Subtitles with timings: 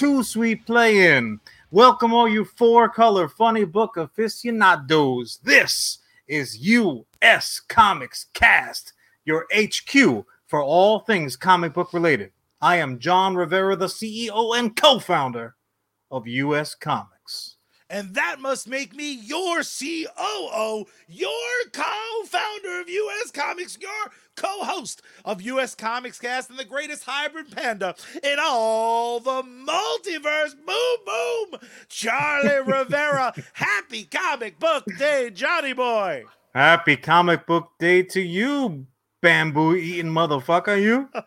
[0.00, 1.38] too sweet play in.
[1.70, 5.40] Welcome, all you four color funny book aficionados.
[5.44, 8.94] This is US Comics Cast,
[9.26, 12.32] your HQ for all things comic book related.
[12.62, 15.54] I am Jon Rivera, the CEO and co founder
[16.10, 17.19] of US Comics.
[17.90, 23.90] And that must make me your COO, your co founder of US Comics, your
[24.36, 30.54] co host of US Comics Cast, and the greatest hybrid panda in all the multiverse.
[30.64, 31.60] Boom, boom.
[31.88, 33.34] Charlie Rivera.
[33.54, 36.24] Happy comic book day, Johnny boy.
[36.54, 38.86] Happy comic book day to you,
[39.20, 40.80] bamboo eating motherfucker.
[40.80, 41.08] You?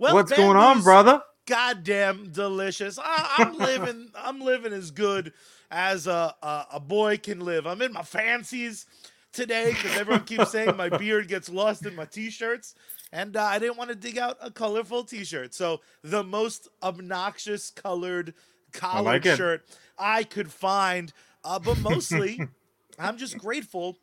[0.00, 1.20] Well, What's going on, brother?
[1.48, 2.98] Goddamn delicious.
[3.02, 4.10] I, I'm living.
[4.14, 5.32] I'm living as good
[5.70, 7.66] as a, a a boy can live.
[7.66, 8.84] I'm in my fancies
[9.32, 12.74] today because everyone keeps saying my beard gets lost in my t-shirts,
[13.12, 15.54] and uh, I didn't want to dig out a colorful t-shirt.
[15.54, 18.34] So the most obnoxious colored
[18.72, 19.64] collared like shirt
[19.98, 21.12] I could find,
[21.44, 22.40] uh, but mostly
[22.98, 23.98] I'm just grateful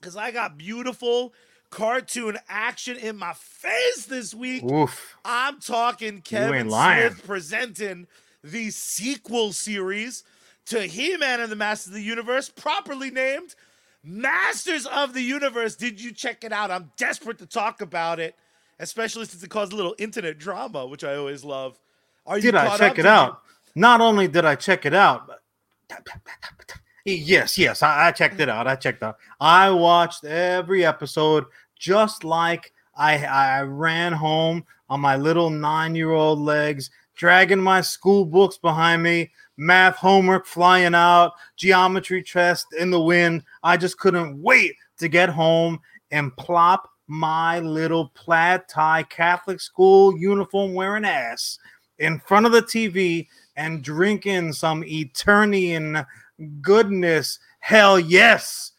[0.00, 1.34] because I got beautiful
[1.74, 4.62] cartoon action in my face this week.
[4.62, 5.16] Oof.
[5.24, 6.70] I'm talking Kevin.
[6.70, 8.06] Smith presenting
[8.44, 10.22] the sequel series
[10.66, 13.54] to He-Man and the Masters of the Universe, properly named
[14.04, 15.74] Masters of the Universe.
[15.74, 16.70] Did you check it out?
[16.70, 18.36] I'm desperate to talk about it,
[18.78, 21.78] especially since it caused a little internet drama, which I always love.
[22.24, 23.40] Are you Did I check it Did you- out?
[23.74, 25.42] Not only did I check it out, but
[27.04, 28.68] yes, yes, I, I checked it out.
[28.68, 29.16] I checked out.
[29.40, 31.46] I watched every episode
[31.84, 38.56] just like I I ran home on my little nine-year-old legs, dragging my school books
[38.56, 43.42] behind me, math homework flying out, geometry test in the wind.
[43.62, 45.78] I just couldn't wait to get home
[46.10, 51.58] and plop my little plaid tie Catholic school uniform wearing ass
[51.98, 56.06] in front of the TV and drink in some Eternian
[56.62, 57.38] goodness.
[57.60, 58.72] Hell yes,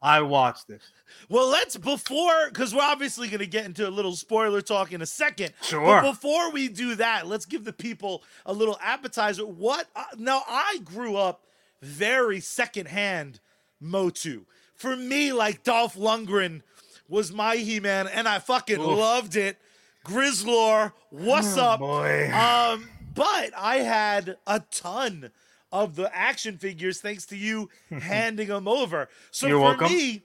[0.00, 0.82] I watched this.
[1.28, 5.02] Well, let's before because we're obviously going to get into a little spoiler talk in
[5.02, 5.52] a second.
[5.62, 5.84] Sure.
[6.00, 9.44] But before we do that, let's give the people a little appetizer.
[9.44, 9.88] What?
[9.96, 11.42] Uh, now, I grew up
[11.82, 13.40] very secondhand
[13.80, 14.44] Motu.
[14.74, 16.62] For me, like Dolph Lundgren
[17.08, 18.86] was my He-Man, and I fucking Oof.
[18.98, 19.56] loved it.
[20.04, 21.80] Grizzlor, what's Oh, up?
[21.80, 22.30] boy.
[22.32, 25.30] Um, but I had a ton
[25.72, 29.08] of the action figures thanks to you handing them over.
[29.30, 29.92] So You're for welcome.
[29.92, 30.22] me,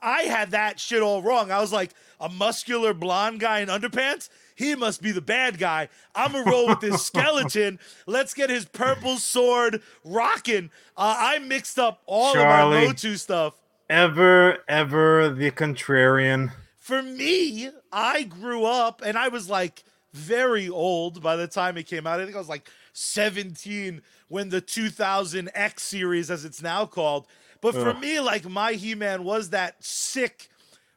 [0.00, 1.50] I had that shit all wrong.
[1.50, 4.28] I was like a muscular blonde guy in underpants.
[4.54, 5.88] He must be the bad guy.
[6.14, 7.78] I'm gonna roll with this skeleton.
[8.06, 10.70] Let's get his purple sword rocking.
[10.96, 12.76] Uh, I mixed up all Charlie.
[12.76, 13.54] of my Motu stuff.
[13.90, 16.52] Ever, ever the contrarian.
[16.78, 21.86] For me, I grew up and I was like very old by the time it
[21.86, 22.20] came out.
[22.20, 27.26] I think I was like 17 when the 2000 X series, as it's now called.
[27.60, 28.00] But for Ugh.
[28.00, 30.48] me, like my He Man was that sick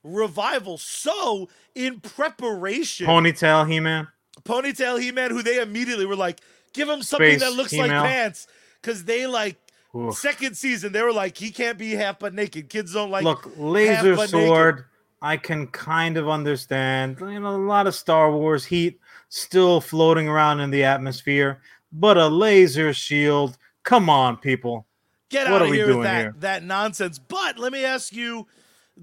[0.04, 0.78] revival.
[0.78, 4.08] So in preparation, Ponytail He Man.
[4.44, 6.40] Ponytail He Man, who they immediately were like,
[6.74, 8.04] give him something Space that looks like He-Man.
[8.04, 8.48] pants.
[8.82, 9.58] Because they like,
[9.96, 10.16] Oof.
[10.18, 12.70] second season, they were like, he can't be half butt naked.
[12.70, 14.48] Kids don't like Look, laser butt naked.
[14.48, 14.86] sword.
[15.22, 17.18] I can kind of understand.
[17.20, 21.60] You know, a lot of Star Wars heat still floating around in the atmosphere,
[22.00, 23.58] but a laser shield.
[23.84, 24.86] Come on, people.
[25.30, 26.36] Get What out of here with that here?
[26.40, 27.20] that nonsense.
[27.20, 28.48] But let me ask you,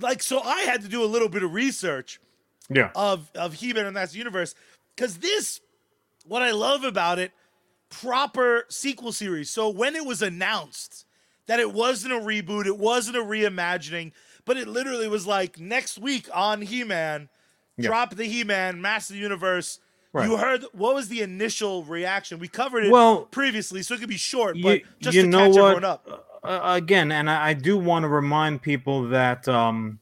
[0.01, 2.19] like, so I had to do a little bit of research
[2.71, 2.91] Yeah.
[2.95, 4.55] of of He-Man and That's Universe
[4.97, 5.61] because this,
[6.27, 7.33] what I love about it,
[7.91, 9.51] proper sequel series.
[9.51, 11.05] So when it was announced
[11.47, 14.13] that it wasn't a reboot, it wasn't a reimagining,
[14.47, 17.29] but it literally was like next week on He-Man,
[17.77, 17.89] Yeah.
[17.89, 19.79] drop the He-Man, Master the Universe.
[20.15, 20.29] Right.
[20.29, 22.39] You heard what was the initial reaction?
[22.39, 25.29] We covered it Well, previously, so it could be short, you, but just you to
[25.29, 25.65] know catch what?
[25.65, 26.41] everyone up.
[26.43, 29.99] Uh, again, and I, I do want to remind people that um,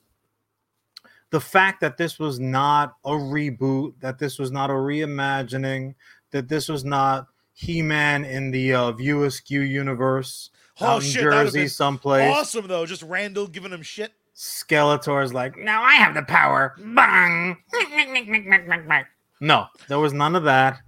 [1.31, 5.95] the fact that this was not a reboot, that this was not a reimagining,
[6.31, 10.51] that this was not He-Man in the uh, View Askew universe
[10.81, 12.35] Oh, shit, Jersey someplace.
[12.37, 14.13] Awesome though, just Randall giving him shit.
[14.35, 16.75] Skeletor's like, now I have the power.
[16.79, 17.59] Bang.
[19.43, 20.79] No, there was none of that.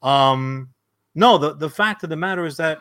[0.00, 0.70] Um,
[1.16, 2.78] no, the, the fact of the matter is that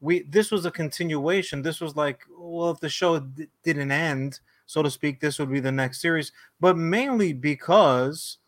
[0.00, 1.60] we this was a continuation.
[1.60, 5.50] This was like, well, if the show d- didn't end, so to speak, this would
[5.50, 6.30] be the next series.
[6.60, 8.38] But mainly because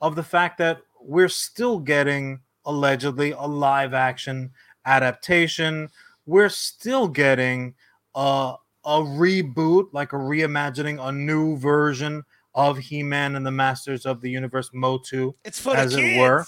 [0.00, 4.50] of the fact that we're still getting allegedly a live action
[4.86, 5.88] adaptation.
[6.26, 7.74] We're still getting
[8.16, 12.24] uh, a reboot, like a reimagining, a new version
[12.54, 15.32] of He-Man and the Masters of the Universe Motu.
[15.44, 16.44] It's for as it were.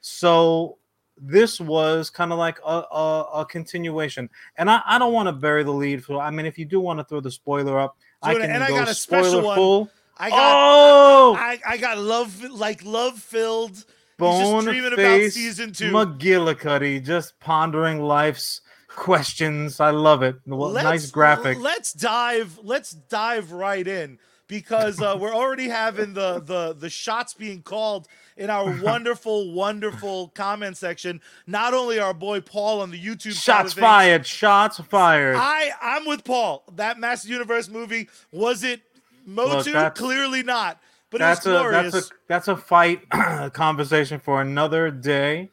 [0.00, 0.78] So
[1.16, 4.28] this was kind of like a, a, a continuation.
[4.56, 6.04] And I, I don't want to bury the lead.
[6.04, 8.62] So I mean, if you do want to throw the spoiler up, I can and
[8.62, 9.56] I go got a special one.
[9.56, 9.90] full.
[10.18, 13.84] I got oh, I, I got love like love filled.
[14.16, 15.92] bone dreaming about face season two.
[15.92, 19.78] McGillicuddy just pondering life's questions.
[19.78, 20.36] I love it.
[20.46, 21.58] Well, nice graphic.
[21.58, 22.58] Let's dive.
[22.62, 28.06] Let's dive right in because uh, we're already having the the the shots being called
[28.36, 31.20] in our wonderful, wonderful comment section.
[31.46, 34.26] Not only our boy Paul on the YouTube Shots things, fired.
[34.26, 35.36] Shots fired.
[35.38, 36.64] I I'm with Paul.
[36.76, 38.82] That Master Universe movie was it
[39.26, 39.72] Motu?
[39.72, 40.80] that's- Clearly not.
[41.10, 41.92] But that's it a was glorious.
[41.94, 43.08] that's a that's a fight
[43.52, 45.50] conversation for another day.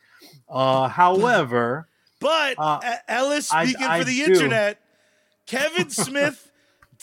[0.50, 1.88] Uh, however,
[2.20, 4.32] But Uh, Ellis I- speaking I for the do.
[4.34, 4.80] internet,
[5.46, 6.52] Kevin Smith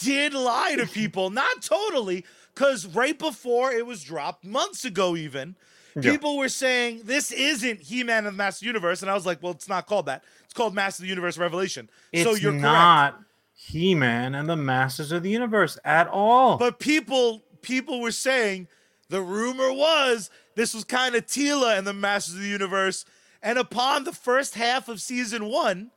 [0.00, 1.30] did lie to people.
[1.42, 2.24] Not totally,
[2.54, 5.56] because right before it was dropped, months ago even,
[5.94, 6.02] Yeah.
[6.12, 9.52] people were saying this isn't He-Man of the Master Universe, and I was like, well,
[9.52, 10.24] it's not called that.
[10.44, 11.88] It's called Master of the Universe Revelation.
[12.12, 12.62] it's so you're correct.
[12.62, 13.20] not
[13.54, 16.56] He-Man and the Masters of the Universe at all.
[16.58, 18.66] But people people were saying
[19.10, 23.04] the rumor was this was kind of Teela and the Masters of the Universe.
[23.42, 25.90] And upon the first half of season one,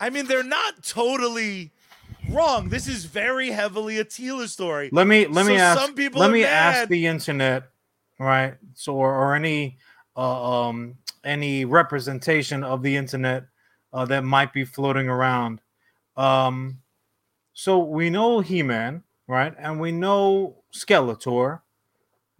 [0.00, 1.72] I mean, they're not totally
[2.28, 2.68] wrong.
[2.68, 4.88] This is very heavily a Teela story.
[4.92, 7.70] let me let me So ask some people let me ask the internet,
[8.18, 8.54] right?
[8.74, 9.78] So or, or any
[10.16, 13.46] uh, um any representation of the internet
[13.92, 15.60] uh, that might be floating around.
[16.16, 16.80] Um,
[17.54, 19.54] so we know He-Man, right?
[19.58, 21.60] And we know Skeletor,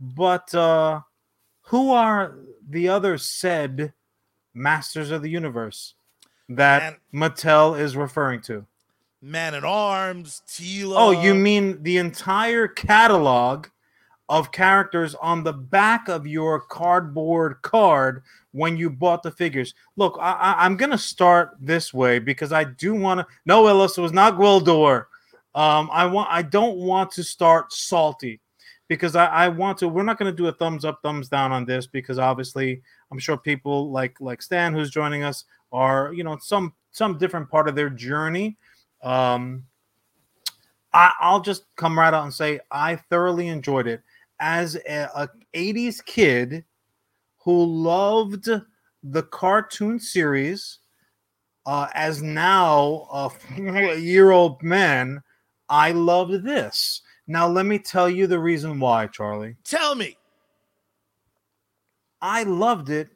[0.00, 1.00] but uh,
[1.62, 2.36] who are
[2.68, 3.92] the other said
[4.52, 5.94] masters of the universe
[6.48, 8.66] that Mattel is referring to?
[9.24, 10.96] Man at Arms, Teela.
[10.98, 13.68] Oh, you mean the entire catalog
[14.28, 18.22] of characters on the back of your cardboard card
[18.52, 19.72] when you bought the figures?
[19.96, 23.26] Look, I, I, I'm gonna start this way because I do want to.
[23.46, 25.06] No, Ellis, it was not Gwildor.
[25.54, 26.28] Um, I want.
[26.30, 28.40] I don't want to start salty
[28.88, 29.88] because I, I want to.
[29.88, 33.18] We're not going to do a thumbs up, thumbs down on this because obviously I'm
[33.18, 37.70] sure people like like Stan who's joining us are you know some some different part
[37.70, 38.58] of their journey.
[39.04, 39.66] Um,
[40.92, 44.02] I, I'll just come right out and say I thoroughly enjoyed it
[44.40, 46.64] as a, a 80s kid
[47.44, 48.48] who loved
[49.02, 50.78] the cartoon series.
[51.66, 55.22] Uh, as now a year old man,
[55.68, 57.00] I loved this.
[57.26, 59.56] Now, let me tell you the reason why, Charlie.
[59.64, 60.18] Tell me.
[62.20, 63.08] I loved it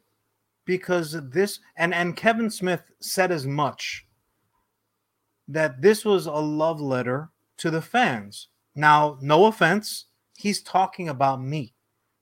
[0.65, 4.05] because this and and Kevin Smith said as much
[5.49, 8.47] that this was a love letter to the fans.
[8.75, 10.05] Now, no offense,
[10.37, 11.73] he's talking about me.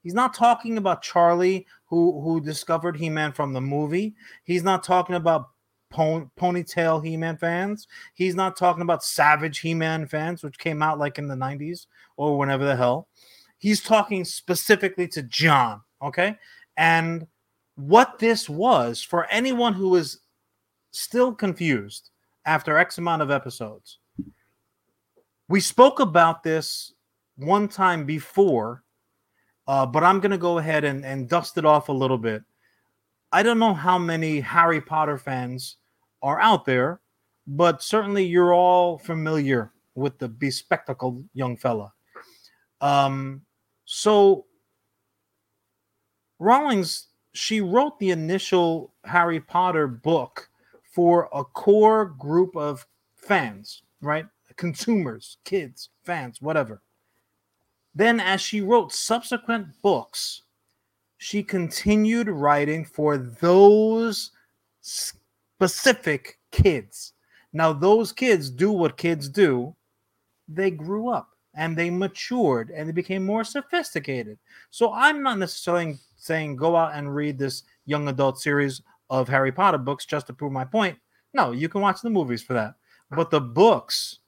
[0.02, 4.16] He's not talking about Charlie who who discovered He-Man from the movie.
[4.46, 5.50] He's not talking about
[5.90, 7.88] pon- ponytail He-Man fans.
[8.14, 12.38] He's not talking about Savage He-Man fans which came out like in the 90s or
[12.38, 13.10] whenever the hell.
[13.58, 16.38] He's talking specifically to Jon, okay?
[16.78, 17.28] And
[17.76, 20.22] what this was for anyone who is
[20.92, 22.12] still confused
[22.48, 24.00] after X amount of episodes.
[25.50, 26.94] We spoke about this
[27.36, 28.84] one time before,
[29.68, 32.44] uh, but I'm going to go ahead and, and dust it off a little bit.
[33.32, 35.76] I don't know how many Harry Potter fans
[36.24, 37.02] are out there,
[37.46, 41.92] but certainly you're all familiar with the bespectacled young fella.
[42.80, 43.42] Um,
[43.84, 44.46] so
[46.40, 50.50] Rowlings, she wrote the initial Harry Potter book
[50.98, 54.26] for a core group of fans, right?
[54.56, 56.82] Consumers, kids, fans, whatever.
[57.94, 60.42] Then, as she wrote subsequent books,
[61.20, 64.32] she continued writing for those
[64.82, 67.14] specific kids.
[67.54, 69.76] Now, those kids do what kids do.
[70.48, 74.40] They grew up and they matured and they became more sophisticated.
[74.72, 79.52] So I'm not necessarily saying go out and read this young adult series of Harry
[79.52, 80.98] Potter books just to prove my point.
[81.34, 82.76] No, you can watch the movies for that.
[83.12, 84.20] But the books,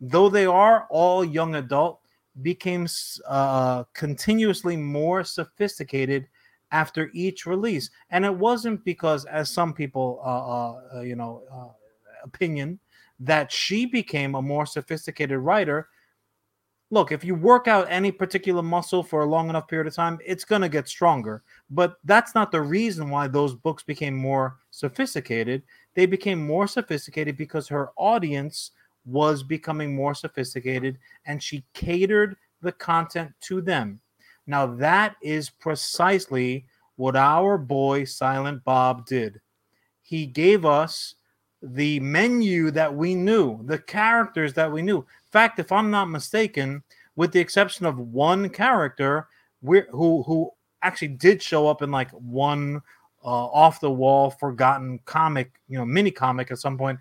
[0.00, 2.00] though they are all young adult,
[2.42, 2.86] became
[3.26, 6.28] uh, continuously more sophisticated
[6.70, 7.90] after each release.
[8.10, 11.72] And it wasn't because, as some people, uh, uh, you know, uh,
[12.22, 12.78] opinion,
[13.20, 15.88] that she became a more sophisticated writer.
[16.90, 20.18] Look, if you work out any particular muscle for a long enough period of time,
[20.24, 21.42] it's going to get stronger.
[21.70, 25.62] But that's not the reason why those books became more sophisticated.
[25.94, 28.70] They became more sophisticated because her audience
[29.04, 34.00] was becoming more sophisticated and she catered the content to them.
[34.46, 36.64] Now, that is precisely
[36.96, 39.40] what our boy Silent Bob did.
[40.02, 41.16] He gave us
[41.62, 45.04] the menu that we knew, the characters that we knew.
[45.30, 46.82] Fact, if I'm not mistaken,
[47.16, 49.28] with the exception of one character
[49.62, 50.50] who who
[50.82, 52.80] actually did show up in like one
[53.24, 56.98] uh, off the wall forgotten comic, you know, mini comic at some point.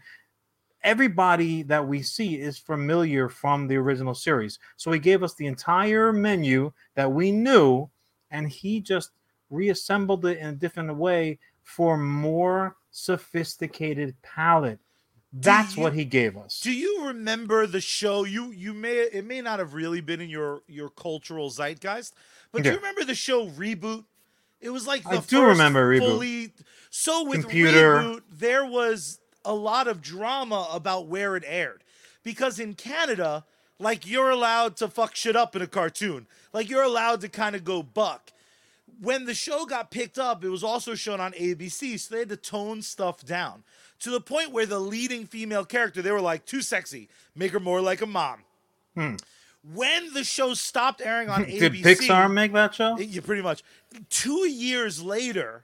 [0.84, 4.60] Everybody that we see is familiar from the original series.
[4.77, 7.89] So he gave us the entire menu that we knew,
[8.31, 9.12] and he just
[9.50, 14.79] reassembled it in a different way for more sophisticated palette.
[15.34, 16.62] That's you, what he gave us.
[16.62, 18.24] Do you remember the show?
[18.24, 22.13] You you may it may not have really been in your your cultural zeitgeist,
[22.51, 24.05] but do you remember the show Reboot?
[24.62, 26.00] It was like the I do remember Reboot.
[26.00, 26.53] Fully,
[26.89, 28.00] so with Computer.
[28.00, 31.84] Reboot, there was a lot of drama about where it aired,
[32.24, 33.46] because in Canada,
[33.79, 37.55] like you're allowed to fuck shit up in a cartoon, like you're allowed to kind
[37.55, 38.31] of go buck
[39.01, 42.29] when the show got picked up, it was also shown on ABC, so they had
[42.29, 43.63] to tone stuff down
[43.99, 47.59] to the point where the leading female character, they were like, too sexy, make her
[47.59, 48.41] more like a mom.
[48.95, 49.15] Hmm.
[49.73, 52.95] When the show stopped airing on ABC, Did Pixar make that show?
[52.97, 53.63] It, yeah, pretty much.
[54.09, 55.63] Two years later,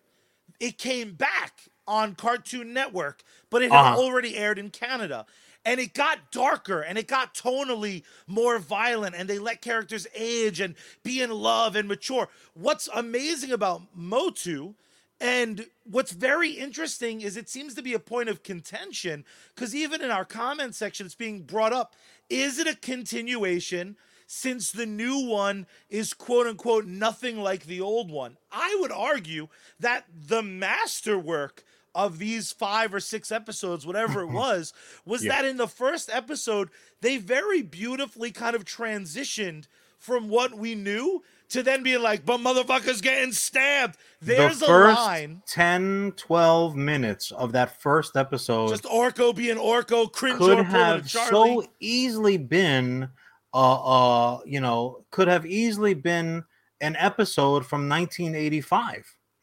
[0.59, 3.97] it came back on Cartoon Network, but it had uh-huh.
[3.97, 5.25] already aired in Canada
[5.65, 10.59] and it got darker and it got tonally more violent and they let characters age
[10.59, 12.29] and be in love and mature.
[12.53, 14.73] What's amazing about Motu
[15.19, 19.23] and what's very interesting is it seems to be a point of contention
[19.55, 21.95] because even in our comment section, it's being brought up.
[22.29, 23.95] Is it a continuation
[24.27, 28.35] since the new one is quote unquote nothing like the old one?
[28.51, 29.47] I would argue
[29.79, 31.63] that the masterwork
[31.95, 34.73] of these five or six episodes, whatever it was,
[35.05, 35.33] was yeah.
[35.35, 36.69] that in the first episode,
[37.01, 39.65] they very beautifully kind of transitioned
[39.97, 43.95] from what we knew to then being like, but motherfuckers getting stabbed.
[44.21, 45.43] There's the first a line.
[45.47, 48.69] 10, 12 minutes of that first episode.
[48.69, 53.07] Just Orko being Orko, cringe could have so easily been,
[53.53, 56.43] uh, uh, you know, could have easily been
[56.81, 58.93] an episode from 1985,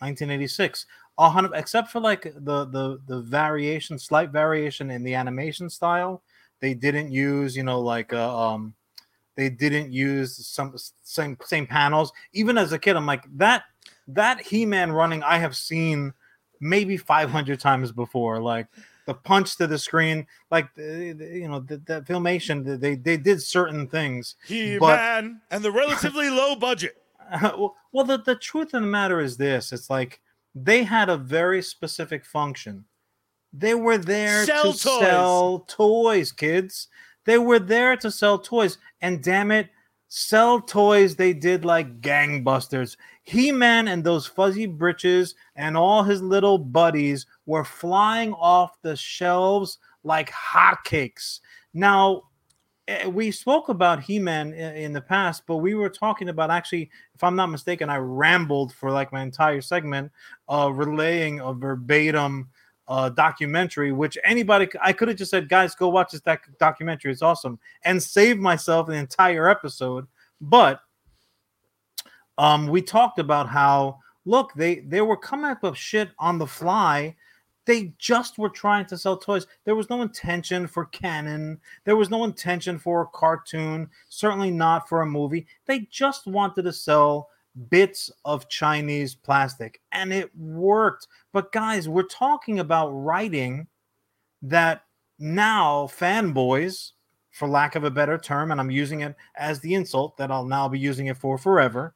[0.00, 0.87] 1986
[1.29, 6.23] hundred except for like the the the variation, slight variation in the animation style.
[6.61, 8.75] They didn't use, you know, like uh, um,
[9.37, 12.12] they didn't use some same same panels.
[12.33, 13.65] Even as a kid, I'm like that
[14.09, 15.23] that He Man running.
[15.23, 16.12] I have seen
[16.61, 18.41] maybe 500 times before.
[18.41, 18.67] Like
[19.07, 22.81] the punch to the screen, like you know, the, the filmation.
[22.81, 24.37] They they did certain things.
[24.47, 26.97] He Man and the relatively low budget.
[27.43, 30.21] well, well, the the truth of the matter is this: it's like
[30.54, 32.85] they had a very specific function.
[33.52, 35.00] They were there sell to toys.
[35.00, 36.88] sell toys, kids.
[37.25, 38.78] They were there to sell toys.
[39.00, 39.69] And damn it,
[40.09, 42.97] sell toys they did like gangbusters.
[43.23, 48.97] He Man and those fuzzy britches and all his little buddies were flying off the
[48.97, 51.40] shelves like hotcakes.
[51.75, 52.25] Now,
[53.09, 57.23] we spoke about He-Man in, in, the past, but we were talking about actually, if
[57.23, 60.11] I'm not mistaken, I rambled for like my entire segment,
[60.49, 62.49] uh, relaying a verbatim
[62.88, 63.92] uh, documentary.
[63.92, 67.12] Which anybody, I could have just said, guys, go watch this doc- documentary.
[67.12, 70.06] It's awesome, and save myself an entire episode.
[70.40, 70.80] But
[72.38, 76.47] um, we talked about how look they they were coming up with shit on the
[76.47, 77.16] fly
[77.71, 79.47] they just were trying to sell toys.
[79.65, 81.61] There was no intention for canon.
[81.85, 85.47] There was no intention for a cartoon, certainly not for a movie.
[85.67, 87.29] They just wanted to sell
[87.71, 91.07] bits of Chinese plastic and it worked.
[91.33, 93.69] But guys, we're talking about writing
[94.43, 94.83] that
[95.21, 96.91] now fanboys,
[97.31, 100.45] for lack of a better term, and I'm using it as the insult that I'll
[100.45, 101.95] now be using it for forever,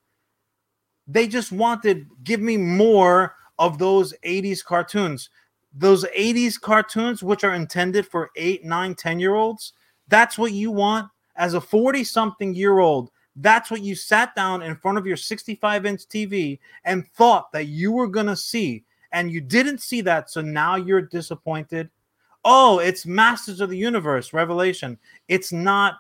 [1.09, 5.31] they just wanted give me more of those 80s cartoons
[5.76, 9.73] those 80s cartoons which are intended for 8 9 10 year olds
[10.09, 13.11] that's what you want as a 40 something year old.
[13.37, 17.66] That's what you sat down in front of your 65 inch tv and thought that
[17.66, 21.90] you were going to see and you didn't see that so now you're disappointed.
[22.45, 24.99] Oh it's masters of the universe revelation.
[25.28, 25.97] It's not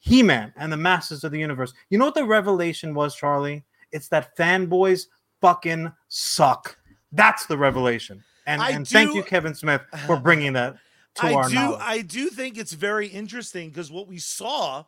[0.00, 1.72] he-man and the masters of the universe.
[1.90, 3.64] You know what the revelation was charlie?
[3.92, 5.06] It's that fanboys
[5.40, 6.76] fucking suck.
[7.12, 10.76] That's the revelation and, and do, thank you, Kevin Smith, for bringing that
[11.16, 11.80] to I our do, knowledge.
[11.82, 14.84] I do think it's very interesting because what we saw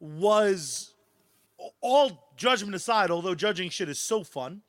[0.00, 0.94] was
[1.80, 4.62] all judgment aside, although judging shit is so fun.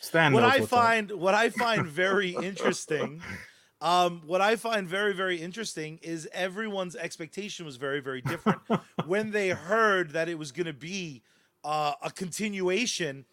[0.00, 3.22] Stan what I find, what I find very interesting
[3.82, 8.60] Um, what I find very, very interesting is everyone's expectation was very, very different.
[9.06, 11.22] when they heard that it was going to be
[11.64, 13.24] uh, a continuation,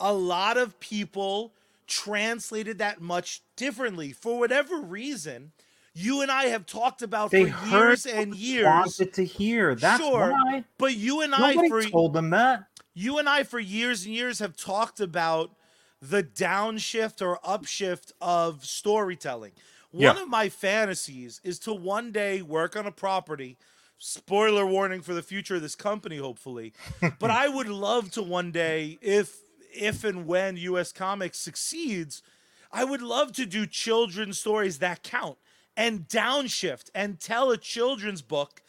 [0.00, 1.52] a lot of people
[1.88, 4.12] translated that much differently.
[4.12, 5.52] For whatever reason,
[5.94, 8.64] you and I have talked about They for years and years.
[8.66, 9.74] Wanted to hear.
[9.74, 10.64] That's Sure, why.
[10.78, 12.64] But you and Nobody I, for told them that.
[12.94, 15.50] you and I for years and years have talked about
[16.00, 19.52] the downshift or upshift of storytelling.
[19.92, 20.12] Yeah.
[20.12, 23.56] One of my fantasies is to one day work on a property.
[24.00, 26.72] Spoiler warning for the future of this company, hopefully.
[27.18, 29.34] but I would love to one day, if
[29.72, 32.22] if and when US Comics succeeds,
[32.72, 35.38] I would love to do children's stories that count
[35.76, 38.62] and downshift and tell a children's book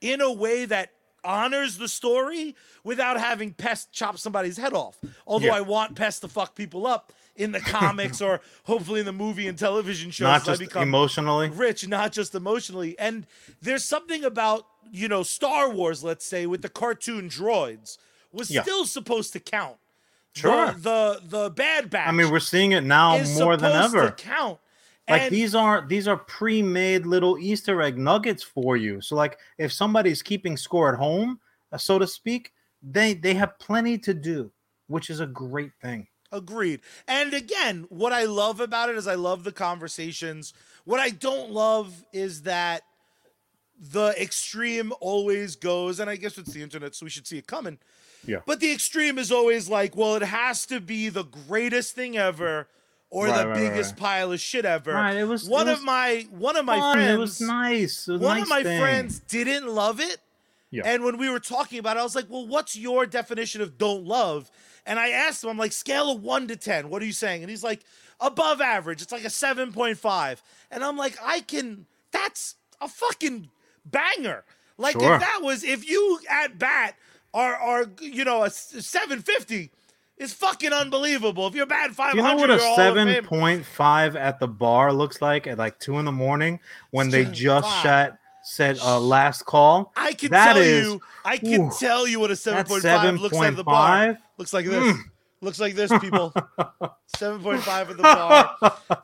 [0.00, 0.90] in a way that
[1.24, 4.98] honors the story without having Pest chop somebody's head off.
[5.26, 5.54] Although Yeah.
[5.56, 9.48] I want Pest to fuck people up in the comics or hopefully in the movie
[9.48, 11.48] and television shows Not just become emotionally.
[11.50, 12.96] rich, not just emotionally.
[12.98, 13.26] And
[13.60, 17.98] there's something about, you know, Star Wars, let's say, with the cartoon droids,
[18.32, 18.62] was Yeah.
[18.62, 19.76] still supposed to count.
[20.36, 20.72] Sure.
[20.72, 24.10] The the, the Bad Batch I mean, we're seeing it now more than ever.
[24.10, 24.58] to count.
[25.08, 29.38] like And- these are these are pre-made little easter egg nuggets for you so like
[29.58, 31.40] if somebody's keeping score at home
[31.72, 32.52] uh, so to speak
[32.82, 34.50] they they have plenty to do
[34.88, 36.80] which is a great thing Agreed.
[37.06, 40.54] And again, what I love about it is I love the conversations.
[40.84, 42.82] What I don't love is that
[43.78, 47.46] the extreme always goes, and I guess it's the internet, so we should see it
[47.46, 47.78] coming.
[48.24, 48.38] Yeah.
[48.46, 52.68] But the extreme is always like, well, it has to be the greatest thing ever
[53.10, 54.00] or Right, the right, biggest right.
[54.00, 54.92] pile of shit ever.
[54.92, 57.40] Right, it was- it one was of my one of my Fun, friends it was
[57.40, 58.80] nice It was one nice of my thing.
[58.80, 60.18] friends didn't love it.
[60.70, 60.82] Yeah.
[60.84, 63.78] And when we were talking about it, I was like, well, what's your definition of
[63.78, 64.50] don't love?
[64.84, 67.42] And I asked him, I'm like, scale of one to 10, what are you saying?
[67.42, 67.82] And he's like,
[68.20, 69.00] above average.
[69.02, 70.38] It's like a 7.5.
[70.72, 73.48] And I'm like, I can, that's a fucking
[73.84, 74.44] banger.
[74.76, 75.14] Like, Sure.
[75.14, 76.96] if that was, if you at bat
[77.36, 79.70] are, are you know, a 750,
[80.16, 81.46] it's fucking unbelievable.
[81.46, 83.06] If you're batting 500, Do you know what a you're Hall of Fame.
[83.08, 86.58] seven point five at the bar looks like at like two in the morning
[86.90, 87.82] when they just 7.5.
[87.82, 89.92] shot said uh, last call?
[89.96, 93.18] I can That tell is- you, I can ooh, tell you what a That's 7.5
[93.20, 94.18] looks like at the bar.
[94.38, 94.96] Looks like this.
[95.42, 96.32] Looks like this, people.
[97.18, 98.56] 7.5 at the bar.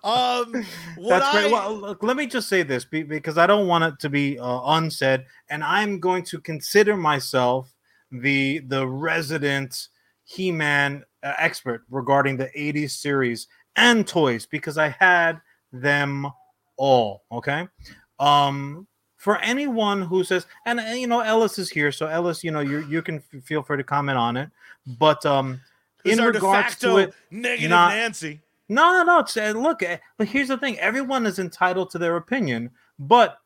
[0.03, 0.65] Um,
[0.97, 1.53] what That's I, great.
[1.53, 4.61] Well, look, let me just say this because I don't want it to be uh,
[4.65, 7.72] unsaid, and I'm going to consider myself
[8.13, 9.89] the the resident
[10.25, 15.41] He-Man uh, expert regarding the '80s series and toys because I had
[15.73, 16.27] them
[16.77, 17.25] all.
[17.33, 17.67] Okay,
[18.21, 22.51] um, for anyone who says, and uh, you know, Ellis is here, so Ellis, you
[22.51, 24.51] know, you you can f- feel free to comment on it,
[24.99, 25.61] but um,
[26.05, 28.41] in regards to it, negative not- Nancy.
[28.69, 29.21] no, no.
[29.21, 32.71] It's, uh, look, uh, but here's the thing: everyone is entitled to their opinion.
[32.99, 33.39] But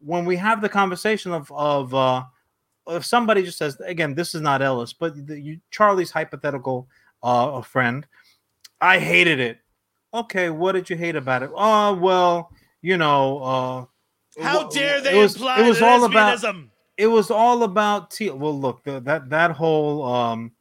[0.00, 2.24] when we have the conversation of of uh,
[2.88, 6.88] if somebody just says, again, this is not Ellis, but the, you, Charlie's hypothetical
[7.22, 8.06] uh, friend,
[8.80, 9.58] I hated it.
[10.14, 11.50] Okay, what did you hate about it?
[11.54, 16.42] Oh, well, you know, uh, How dare it they was- imply it was all about
[16.96, 18.30] it was all about T.
[18.30, 20.52] Well, look, the, that that whole um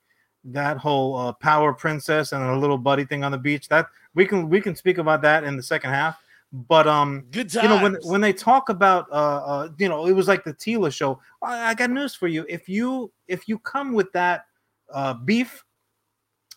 [0.44, 3.68] that whole uh, power princess and a little buddy thing on the beach.
[3.70, 6.18] That we can we can speak about that in the second half.
[6.54, 10.14] But um, Good you know when when they talk about uh, uh you know it
[10.14, 11.20] was like the Teela show.
[11.42, 12.46] I, I got news for you.
[12.48, 14.46] If you if you come with that
[14.94, 15.64] uh beef,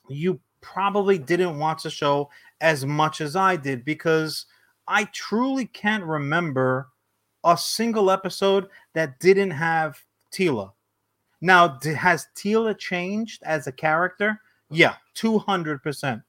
[0.09, 4.46] you probably didn't watch the show as much as I did because
[4.87, 6.88] I truly can't remember
[7.44, 9.98] a single episode that didn't have
[10.33, 10.72] Teela.
[11.40, 14.40] Now, has Teela changed as a character?
[14.70, 16.22] Yeah, 200%.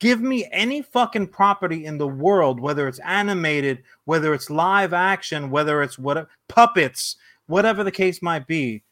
[0.00, 5.50] Give me any fucking property in the world, whether it's animated, whether it's live action,
[5.50, 8.82] whether it's what puppets, whatever the case might be.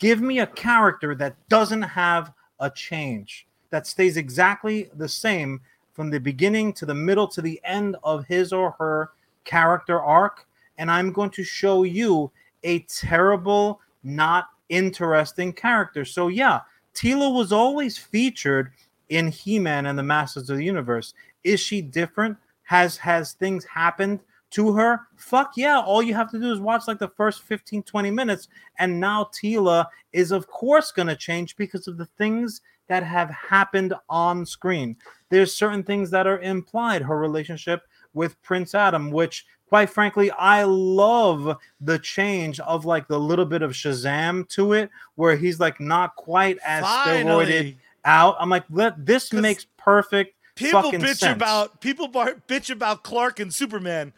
[0.00, 5.60] Give me a character that doesn't have a change, that stays exactly the same
[5.92, 9.10] from the beginning to the middle to the end of his or her
[9.44, 10.46] character arc.
[10.76, 12.32] And I'm going to show you
[12.64, 16.04] a terrible, not interesting character.
[16.04, 16.60] So, yeah,
[16.94, 18.72] Teela was always featured
[19.12, 21.12] in He-Man and the Masters of the Universe.
[21.44, 22.38] Is she different?
[22.62, 24.20] Has has things happened
[24.52, 25.00] to her?
[25.16, 25.80] Fuck yeah.
[25.80, 28.48] All you have to do is watch like the first 15, 20 minutes.
[28.78, 33.94] And now Teela is of course gonna change because of the things that have happened
[34.08, 34.96] on screen.
[35.28, 37.02] There's certain things that are implied.
[37.02, 37.82] Her relationship
[38.14, 43.62] with Prince Adam, which quite frankly, I love the change of like the little bit
[43.62, 47.78] of Shazam to it, where he's like not quite as steroided Finally.
[48.04, 48.36] Out.
[48.38, 51.34] I'm like, let this makes perfect People bitch sense.
[51.36, 54.12] about people bar- bitch about Clark and Superman.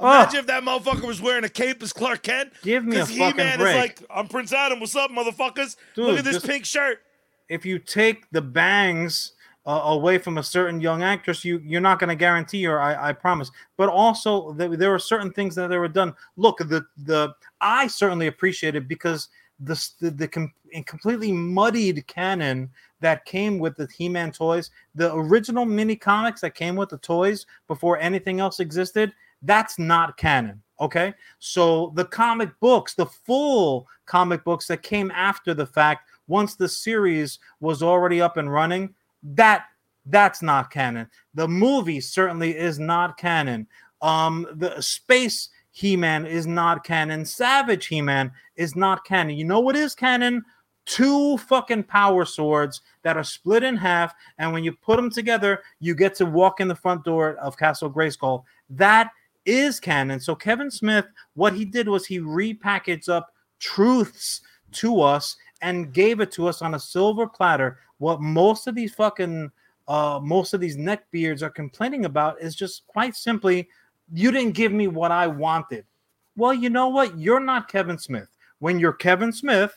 [0.00, 2.52] Imagine if that motherfucker was wearing a cape as Clark Kent.
[2.62, 3.74] Give me a fucking He-Man break.
[3.74, 4.78] is like, I'm Prince Adam.
[4.78, 5.76] What's up, motherfuckers?
[5.96, 7.00] Look at this just- pink shirt.
[7.48, 9.32] if you take the bangs
[9.66, 12.80] uh, away from a certain young actress, you you're not going to guarantee her.
[12.80, 13.50] I, I promise.
[13.76, 16.14] But also, th- there were certain things that they were done.
[16.36, 19.28] Look, the the I certainly appreciate it because
[19.60, 20.52] the the, the com-
[20.86, 26.76] completely muddied canon that came with the He-Man toys, the original mini comics that came
[26.76, 30.62] with the toys before anything else existed, that's not canon.
[30.80, 36.54] Okay, so the comic books, the full comic books that came after the fact, once
[36.54, 39.64] the series was already up and running, that
[40.06, 41.08] that's not canon.
[41.34, 43.66] The movie certainly is not canon.
[44.00, 47.24] Um, the space He-Man is not canon.
[47.24, 49.36] Savage He-Man is not canon.
[49.36, 50.44] You know what is canon?
[50.86, 55.62] Two fucking power swords that are split in half, and when you put them together,
[55.78, 58.42] you get to walk in the front door of Castle Grayskull.
[58.68, 59.12] That
[59.44, 60.18] is canon.
[60.18, 64.40] So Kevin Smith, what he did was he repackaged up truths
[64.72, 67.78] to us and gave it to us on a silver platter.
[67.98, 69.52] What most of these fucking
[69.86, 73.68] uh most of these neckbeards are complaining about is just quite simply
[74.12, 75.84] you didn't give me what I wanted.
[76.36, 77.18] Well, you know what?
[77.18, 78.28] You're not Kevin Smith.
[78.60, 79.72] When you're Kevin Smith,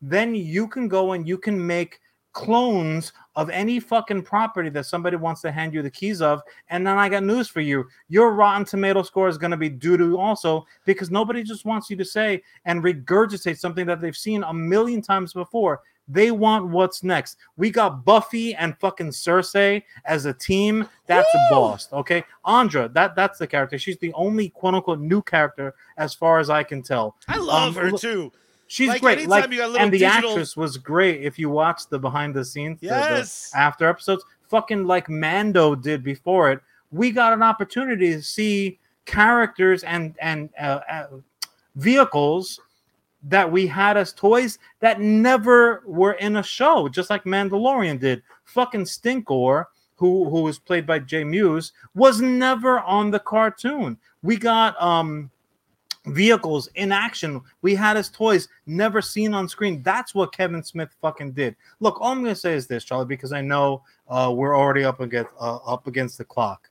[0.00, 2.00] then you can go and you can make
[2.34, 6.42] clones of any fucking property that somebody wants to hand you the keys of.
[6.68, 7.84] And then I got news for you.
[8.08, 11.88] Your Rotten Tomato score is going to be doo doo also because nobody just wants
[11.88, 15.80] you to say and regurgitate something that they've seen a million times before.
[16.06, 17.38] They want what's next.
[17.56, 20.86] We got Buffy and fucking Cersei as a team.
[21.06, 21.88] That's a boss.
[21.92, 22.24] Okay.
[22.44, 23.78] Andra, that, that's the character.
[23.78, 27.16] She's the only quote unquote new character as far as I can tell.
[27.26, 28.32] I love Um, her too.
[28.66, 29.26] She's Like, great.
[29.28, 31.22] Like, you got little and the digital- actress was great.
[31.22, 36.02] If you watch the behind the scenes, the- the after episodes, fucking like Mando did
[36.02, 41.06] before it, we got an opportunity to see characters and and uh, uh,
[41.76, 42.60] vehicles
[43.24, 48.22] that we had as toys that never were in a show, just like Mandalorian did.
[48.44, 49.64] Fucking Stinkor,
[49.96, 53.96] who who was played by Jay Mewes, was never on the cartoon.
[54.22, 55.30] We got um
[56.06, 57.40] vehicles in action.
[57.62, 59.82] We had his toys never seen on screen.
[59.82, 61.56] That's what Kevin Smith fucking did.
[61.80, 65.00] Look, all I'm gonna say is this, Charlie, because I know uh, we're already up
[65.00, 66.68] against uh, up against the clock.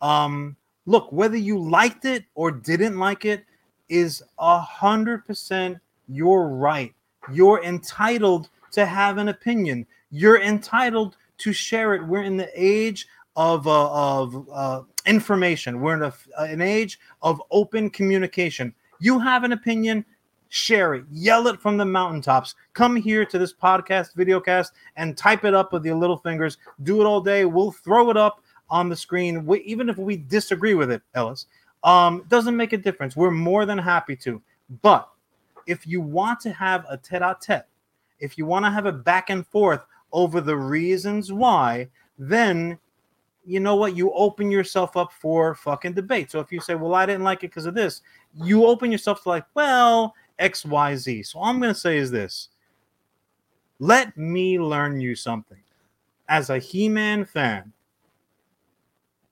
[0.00, 3.44] Um, look, whether you liked it or didn't like it
[3.88, 6.92] is a hundred percent your right.
[7.30, 9.86] You're entitled to have an opinion.
[10.10, 12.06] You're entitled to share it.
[12.06, 15.80] We're in the age of uh, of uh, information.
[15.80, 18.74] We're in a, an age of open communication.
[19.00, 20.04] You have an opinion,
[20.48, 22.54] share it, yell it from the mountaintops.
[22.74, 26.58] Come here to this podcast, videocast, and type it up with your little fingers.
[26.82, 27.44] Do it all day.
[27.44, 31.46] We'll throw it up on the screen, we, even if we disagree with it, Ellis.
[31.84, 33.14] Um, doesn't make a difference.
[33.16, 34.40] We're more than happy to.
[34.80, 35.08] But
[35.66, 37.66] if you want to have a tete-a-tete,
[38.18, 42.78] if you want to have a back and forth over the reasons why, then
[43.44, 43.96] you know what?
[43.96, 46.30] You open yourself up for fucking debate.
[46.30, 48.02] So if you say, well, I didn't like it because of this,
[48.34, 51.24] you open yourself to like, well, X, Y, Z.
[51.24, 52.50] So all I'm going to say is this
[53.78, 55.58] let me learn you something.
[56.28, 57.72] As a He Man fan,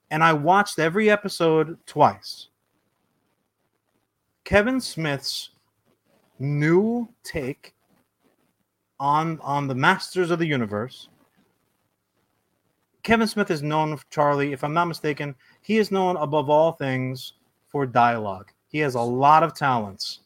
[0.09, 2.49] and I watched every episode twice,
[4.43, 5.51] Kevin Smith's
[6.41, 7.73] new take
[8.99, 11.09] on on the Masters of the Universe
[13.03, 16.71] Kevin Smith is known, for Charlie, if I'm not mistaken, he is known above all
[16.71, 17.33] things
[17.69, 18.51] for dialogue.
[18.67, 20.19] He has a lot of talents,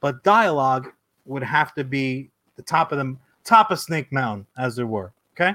[0.00, 0.92] but dialogue
[1.24, 5.12] would have to be the top of the top of Snake Mountain, as there were.
[5.34, 5.54] Okay,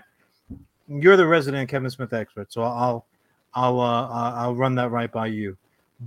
[0.88, 3.06] you're the resident Kevin Smith expert, so I'll
[3.54, 5.58] I'll uh, uh, I'll run that right by you.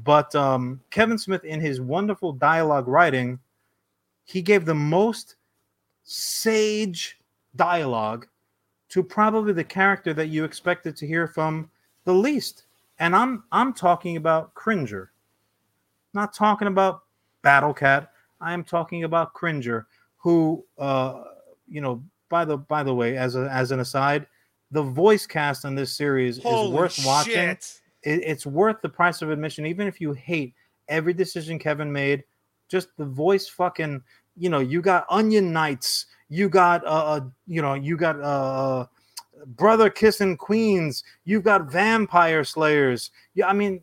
[0.05, 3.39] But um, Kevin Smith, in his wonderful dialogue writing,
[4.31, 5.37] he gave the most
[6.05, 7.19] sage
[7.57, 8.27] dialogue
[8.89, 11.69] to probably the character that you expected to hear from
[12.05, 12.65] the least.
[12.99, 15.11] And I'm I'm talking about Cringer.
[16.15, 17.03] Not talking about
[17.43, 18.13] Battle Cat.
[18.41, 21.25] I am talking about Cringer, who uh
[21.69, 24.27] you know, by the by the way, as a as an aside,
[24.71, 27.33] the voice cast on this series Holy is worth watching.
[27.33, 27.81] shit.
[28.03, 30.55] It, it's worth the price of admission, even if you hate
[30.89, 32.25] every decision Kevin made.
[32.69, 34.01] Just the voice, fucking,
[34.37, 38.87] you know, you got Onion Knights, you got, uh, uh you know, you got uh,
[39.47, 43.11] brother kissing queens, you've got vampire slayers.
[43.35, 43.83] Yeah, I mean,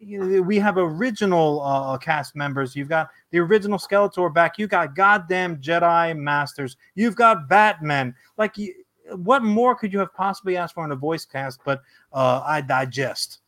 [0.00, 2.76] you know, we have original uh, cast members.
[2.76, 4.58] You've got the original Skeletor back.
[4.58, 6.76] You got goddamn Jedi masters.
[6.94, 8.14] You've got Batman.
[8.36, 8.74] Like you,
[9.16, 11.60] what more could you have possibly asked for in a voice cast?
[11.64, 11.82] But
[12.12, 13.40] uh, I digest.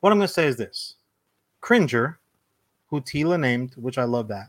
[0.00, 0.96] What I'm going to say is this:
[1.60, 2.18] Cringer,
[2.86, 4.48] who Teela named, which I love that.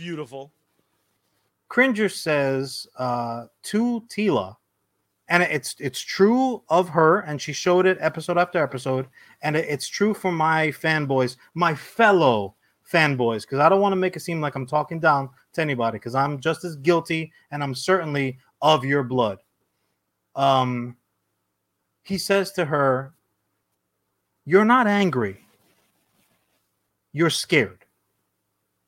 [0.00, 0.50] Beautiful.
[1.68, 4.56] Cringer says uh, to Teela,
[5.28, 9.08] and it's it's true of her, and she showed it episode after episode,
[9.42, 12.54] and it's true for my fanboys, my fellow
[12.90, 15.98] fanboys, because I don't want to make it seem like I'm talking down to anybody,
[15.98, 19.40] because I'm just as guilty, and I'm certainly of your blood.
[20.34, 20.96] Um,
[22.04, 23.12] he says to her,
[24.46, 25.44] "You're not angry.
[27.12, 27.79] You're scared."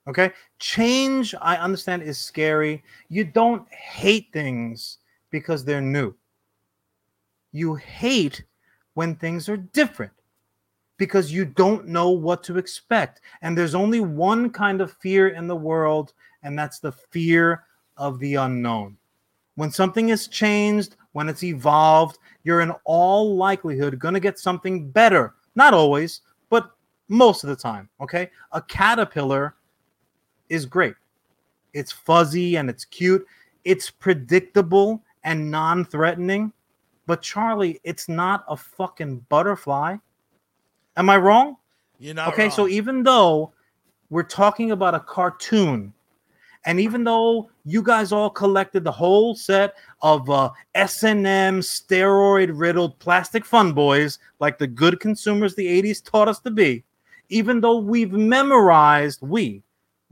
[0.09, 0.33] Okay.
[0.59, 2.83] Change, I understand, is scary.
[3.09, 4.99] You don't hate things
[5.31, 6.15] because they're new.
[7.53, 8.45] You hate
[8.95, 10.13] when things are different
[10.97, 13.21] because you don't know what to expect.
[13.43, 17.65] And there's only one kind of fear in the world, and that's the fear
[17.97, 18.97] of the unknown.
[19.55, 24.91] When something is changed, when it's evolved, you're in all likelihood going to get something
[24.91, 25.35] better.
[25.55, 26.71] Not always, but
[27.09, 27.89] most of the time.
[28.01, 28.31] Okay.
[28.53, 29.57] A caterpillar
[30.53, 30.95] is great.
[31.73, 33.27] It's fuzzy and it's cute.
[33.65, 36.53] It's predictable and non threatening.
[37.07, 39.97] But Charlie, it's not a fucking butterfly.
[40.97, 41.57] Am I wrong?
[41.99, 42.51] You're not okay, wrong.
[42.51, 43.53] so even though
[44.11, 45.95] we're talking about a cartoon,
[46.65, 52.99] and even though you guys all collected the whole set of uh, S&M steroid riddled
[52.99, 56.85] plastic fun boys, like the good consumers the 80s taught us to be,
[57.31, 59.63] even though we've memorized, we,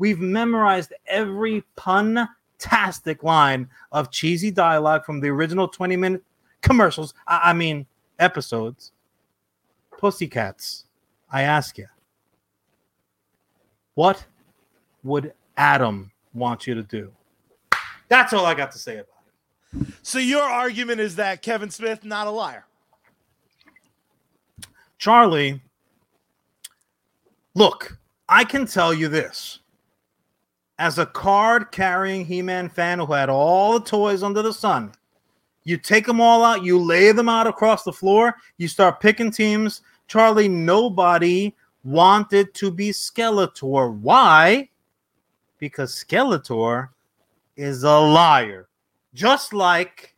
[0.00, 6.24] we've memorized every pun-tastic line of cheesy dialogue from the original 20 minute
[6.62, 7.86] commercials, I, I mean,
[8.18, 8.92] episodes.
[9.98, 10.86] Pussycats,
[11.30, 11.86] I ask you,
[13.94, 14.24] what
[15.04, 17.12] would Adam want you to do?
[18.08, 19.06] That's all I got to say about
[19.78, 19.94] it.
[20.02, 22.64] So your argument is that Kevin Smith not a liar.
[24.96, 25.60] Charlie,
[27.54, 29.59] look, I can tell you this.
[30.80, 34.92] As a card carrying He Man fan who had all the toys under the sun,
[35.62, 39.30] you take them all out, you lay them out across the floor, you start picking
[39.30, 39.82] teams.
[40.08, 41.52] Charlie, nobody
[41.84, 43.94] wanted to be Skeletor.
[43.98, 44.70] Why?
[45.58, 46.88] Because Skeletor
[47.56, 48.70] is a liar.
[49.12, 50.14] Just like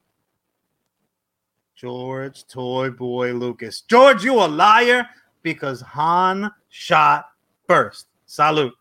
[1.75, 3.81] George Toy Boy Lucas.
[3.81, 5.09] George, you a liar
[5.43, 7.31] because Han shot
[7.67, 8.07] first.
[8.27, 8.75] Salute.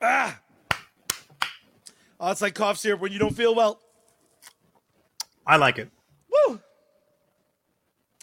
[0.00, 0.40] Ah.
[2.18, 3.80] Oh, it's like cough syrup when you don't feel well.
[5.46, 5.90] I like it.
[6.30, 6.60] Woo!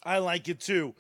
[0.04, 0.94] I like it too.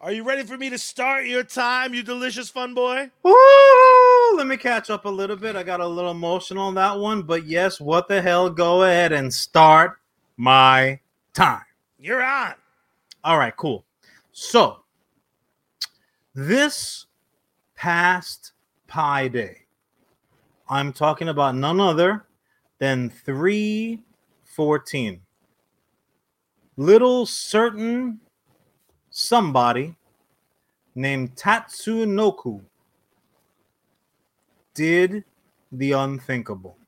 [0.00, 3.10] Are you ready for me to start your time, you delicious fun boy?
[3.22, 4.36] Woo!
[4.36, 5.56] Let me catch up a little bit.
[5.56, 8.48] I got a little emotional on that one, but yes, what the hell?
[8.48, 9.98] Go ahead and start
[10.36, 11.00] my
[11.34, 11.64] time.
[11.98, 12.54] You're on.
[13.22, 13.84] All right, cool.
[14.32, 14.80] So,
[16.34, 17.06] this
[17.74, 18.52] past
[18.86, 19.66] Pi Day,
[20.70, 22.26] I'm talking about none other
[22.78, 25.20] than 314.
[26.76, 28.20] Little certain
[29.10, 29.96] somebody
[30.94, 32.62] named Tatsunoko
[34.72, 35.24] did
[35.72, 36.78] the unthinkable.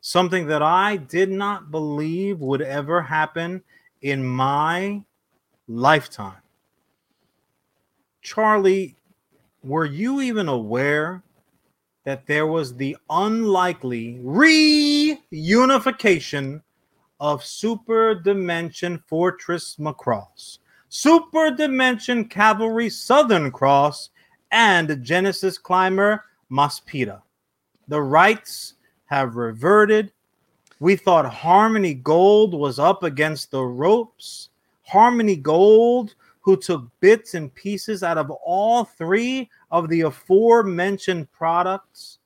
[0.00, 3.62] Something that I did not believe would ever happen
[4.00, 5.02] in my
[5.68, 6.40] lifetime.
[8.22, 8.96] Charlie,
[9.62, 11.22] were you even aware
[12.04, 16.62] that there was the unlikely reunification
[17.20, 20.58] of Super Dimension Fortress Macross,
[20.88, 24.10] Super Dimension Cavalry Southern Cross,
[24.50, 27.20] and Genesis Climber Mospeada?
[27.88, 28.74] The rights
[29.06, 30.12] have reverted.
[30.78, 34.48] We thought Harmony Gold was up against the ropes.
[34.82, 42.18] Harmony Gold, who took bits and pieces out of all three of the aforementioned products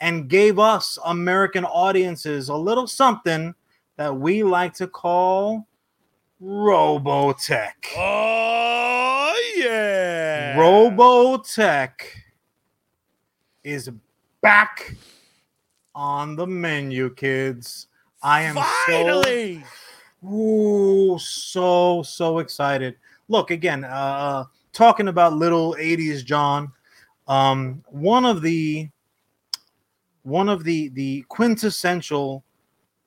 [0.00, 3.54] and gave us American audiences a little something
[3.96, 5.66] that we like to call
[6.42, 7.72] Robotech.
[7.96, 10.56] Oh yeah.
[10.56, 11.90] Robotech
[13.62, 13.90] is
[14.40, 14.96] back
[15.94, 17.88] on the menu, kids.
[18.22, 18.56] I am
[18.86, 19.62] Finally.
[20.22, 22.96] so ooh, so so excited.
[23.30, 26.72] Look again, uh talking about little 80s Jon.
[27.28, 28.90] Um one of the
[30.24, 32.42] one of the the quintessential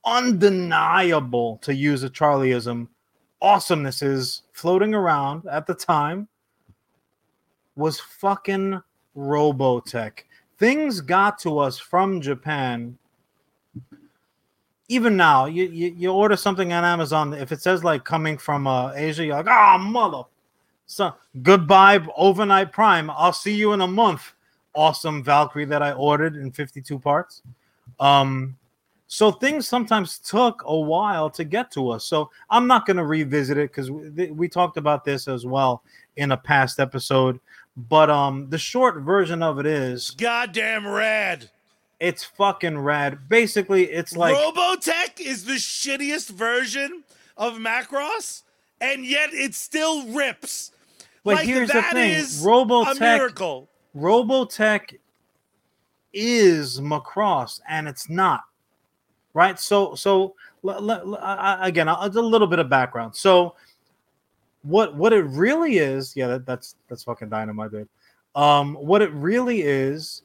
[0.05, 2.87] undeniable to use a charlieism
[3.41, 6.29] awesomenesses floating around at the time
[7.75, 8.81] was fucking
[9.17, 10.19] Robotech.
[10.57, 12.97] things got to us from Japan.
[14.89, 17.33] Even now, you, you, you order something on Amazon.
[17.33, 20.23] If it says like coming from uh, Asia, you're like, ah, oh, mother.
[20.85, 23.09] So goodbye, overnight Prime.
[23.09, 24.33] I'll see you in a month.
[24.75, 27.41] Awesome Valkyrie that I ordered in 52 parts.
[27.99, 28.57] Um,
[29.07, 32.05] so things sometimes took a while to get to us.
[32.05, 35.83] So I'm not going to revisit it because we, we talked about this as well
[36.15, 37.39] in a past episode.
[37.77, 41.49] But um, the short version of it is goddamn rad.
[42.03, 43.29] It's fucking rad.
[43.29, 47.03] Basically, it's like Robotech is the shittiest version
[47.37, 48.43] of Macross,
[48.81, 50.71] and yet it still rips.
[51.23, 53.69] But like, here's the thing: Robotech, a miracle.
[53.95, 54.99] Robotech
[56.11, 58.41] is Macross, and it's not
[59.33, 59.59] right?
[59.59, 63.15] So, so l- l- l- again, a little bit of background.
[63.15, 63.55] So,
[64.63, 67.89] what what it really is, yeah, that, that's that's fucking dynamite, dude.
[68.35, 70.23] Um, what it really is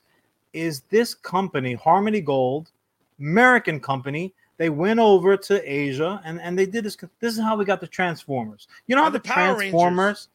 [0.52, 2.70] is this company, Harmony Gold,
[3.18, 4.34] American company.
[4.56, 6.96] They went over to Asia and, and they did this.
[7.20, 8.66] This is how we got the Transformers.
[8.86, 10.28] You know how the, the Transformers,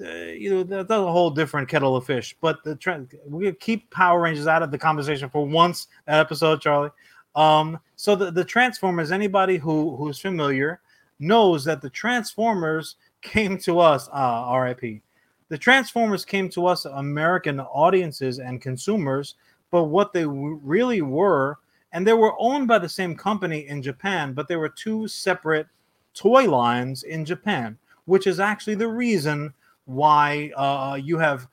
[0.00, 2.34] uh, you know, that's a whole different kettle of fish.
[2.40, 6.60] But the trend, we keep Power Rangers out of the conversation for once that episode,
[6.60, 6.90] Charlie.
[7.34, 10.80] Um, so the, the Transformers, anybody who who's familiar
[11.18, 15.02] knows that the Transformers came to us, uh, RIP.
[15.48, 19.34] The Transformers came to us, American audiences and consumers,
[19.70, 21.58] but what they w- really were,
[21.92, 25.66] and they were owned by the same company in Japan, but there were two separate
[26.12, 29.54] toy lines in Japan, which is actually the reason
[29.86, 31.48] why uh, you have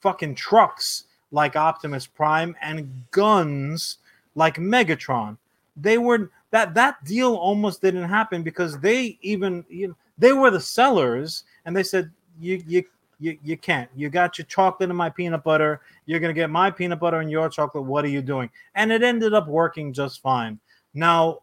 [0.00, 3.98] fucking trucks like Optimus Prime and guns
[4.34, 5.36] like Megatron.
[5.76, 10.50] They were that that deal almost didn't happen because they even you know, they were
[10.50, 12.84] the sellers and they said you you
[13.22, 13.88] you, you can't.
[13.94, 15.80] You got your chocolate and my peanut butter.
[16.06, 17.84] You're gonna get my peanut butter and your chocolate.
[17.84, 18.50] What are you doing?
[18.74, 20.58] And it ended up working just fine.
[20.92, 21.40] Now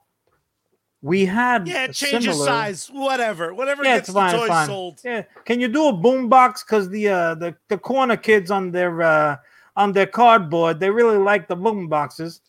[1.02, 4.68] we had yeah, change similar, size, whatever, whatever yeah, gets it's fine, the toys fine.
[4.68, 5.02] sold.
[5.04, 6.64] Yeah, can you do a boom box?
[6.64, 9.38] Because the uh the the corner kids on their uh
[9.78, 12.42] on their cardboard they really like the boom boxes.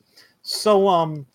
[0.42, 1.26] So um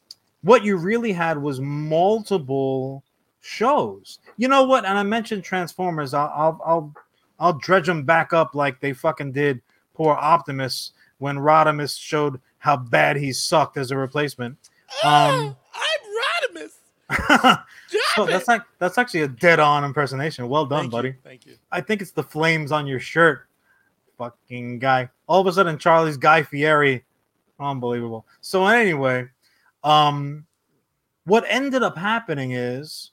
[0.41, 3.03] what you really had was multiple
[3.45, 4.19] shows.
[4.37, 4.85] You know what?
[4.85, 6.13] And I mentioned Transformers.
[6.13, 6.93] I'll I'll I'll,
[7.39, 9.61] I'll dredge them back up like they fucking did
[9.93, 14.57] poor Optimus when Rodimus showed how bad he sucked as a replacement.
[15.03, 17.63] Um, oh, I'm Rodimus.
[18.15, 20.47] so that's like that's actually a dead-on impersonation.
[20.49, 21.09] Well done, Thank buddy.
[21.09, 21.15] You.
[21.23, 21.57] Thank you.
[21.71, 23.47] I think it's the flames on your shirt.
[24.17, 25.09] Fucking guy.
[25.27, 27.03] All of a sudden, Charlie's Guy Fieri
[27.59, 28.25] Unbelievable.
[28.41, 29.27] So anyway,
[29.83, 30.45] um,
[31.25, 33.11] what ended up happening is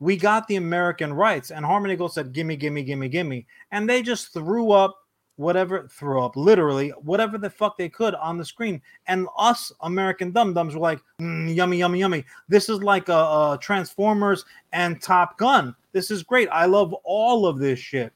[0.00, 4.02] we got the American rights, and Harmony Gold said, "Gimme, gimme, gimme, gimme," and they
[4.02, 4.96] just threw up
[5.36, 8.82] whatever threw up literally whatever the fuck they could on the screen.
[9.06, 12.26] And us american dum dums were like mm, yummy yummy yummy.
[12.46, 15.74] This is like a, a, transformers and top gun.
[15.92, 16.50] This is great.
[16.52, 18.12] I love all of this shit.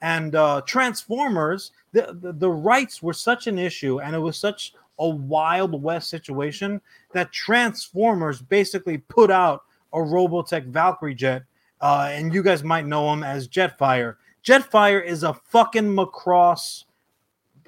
[0.00, 4.72] And uh transformers the, the, the rights were such an issue and it was such
[4.98, 6.80] a Wild West situation
[7.12, 11.44] that Transformers basically put out a Robotech Valkyrie jet,
[11.80, 14.16] uh, and you guys might know him as Jetfire.
[14.44, 16.84] Jetfire is a fucking Macross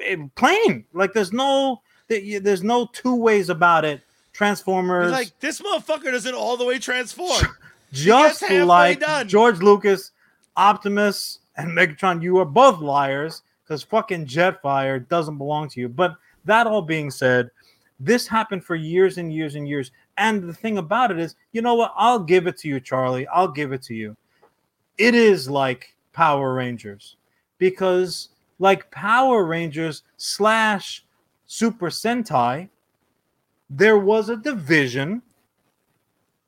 [0.00, 0.84] eh, plane.
[0.92, 4.02] Like there's no there's no two ways about it.
[4.32, 7.46] Transformers, like this motherfucker doesn't all the way transform.
[7.92, 9.26] Just like done.
[9.26, 10.10] George Lucas,
[10.58, 15.88] Optimus, and Megatron, you are both liars because fucking Jetfire doesn't belong to you.
[15.88, 17.50] But that all being said,
[17.98, 19.90] this happened for years and years and years.
[20.18, 21.92] And the thing about it is, you know what?
[21.96, 23.26] I'll give it to you, Charlie.
[23.28, 24.16] I'll give it to you.
[24.98, 27.16] It is like Power Rangers
[27.58, 31.04] because, like Power Rangers slash
[31.46, 32.68] Super Sentai,
[33.68, 35.22] there was a division,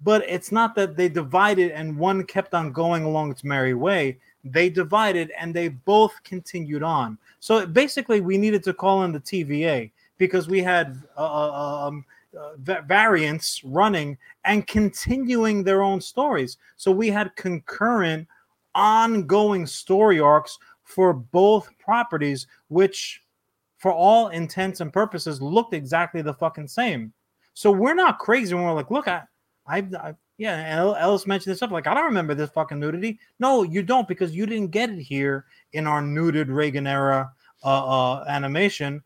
[0.03, 4.19] but it's not that they divided and one kept on going along its merry way.
[4.45, 7.19] They divided and they both continued on.
[7.41, 12.05] So basically, we needed to call in the TVA because we had uh, uh um,
[12.39, 16.59] uh, variants running and continuing their own stories.
[16.77, 18.29] So we had concurrent,
[18.75, 23.23] ongoing story arcs for both properties, which,
[23.79, 27.13] for all intents and purposes, looked exactly the fucking same.
[27.55, 29.23] So we're not crazy when we're like, look, I,
[29.67, 31.73] I, I yeah, and Ellis mentioned this up.
[31.73, 33.19] Like, I don't remember this fucking nudity.
[33.41, 37.33] No, you don't, because you didn't get it here in our nuded Reagan era
[37.65, 39.03] uh, uh, animation.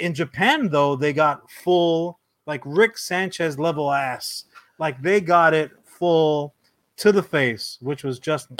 [0.00, 4.44] In Japan, though, they got full, like Rick Sanchez level ass.
[4.78, 6.54] Like they got it full
[6.96, 8.50] to the face, which was just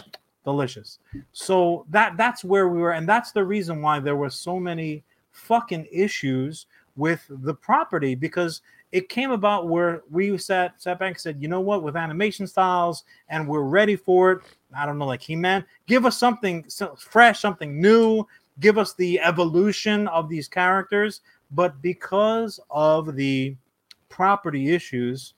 [0.44, 0.98] delicious.
[1.32, 5.04] So that that's where we were, and that's the reason why there were so many
[5.30, 6.66] fucking issues
[6.96, 8.60] with the property because
[8.92, 12.46] it came about where we sat sat back and said, you know what, with animation
[12.46, 14.42] styles and we're ready for it.
[14.76, 18.26] I don't know, like He Man, give us something so fresh, something new,
[18.60, 21.22] give us the evolution of these characters.
[21.50, 23.56] But because of the
[24.12, 25.34] property issues,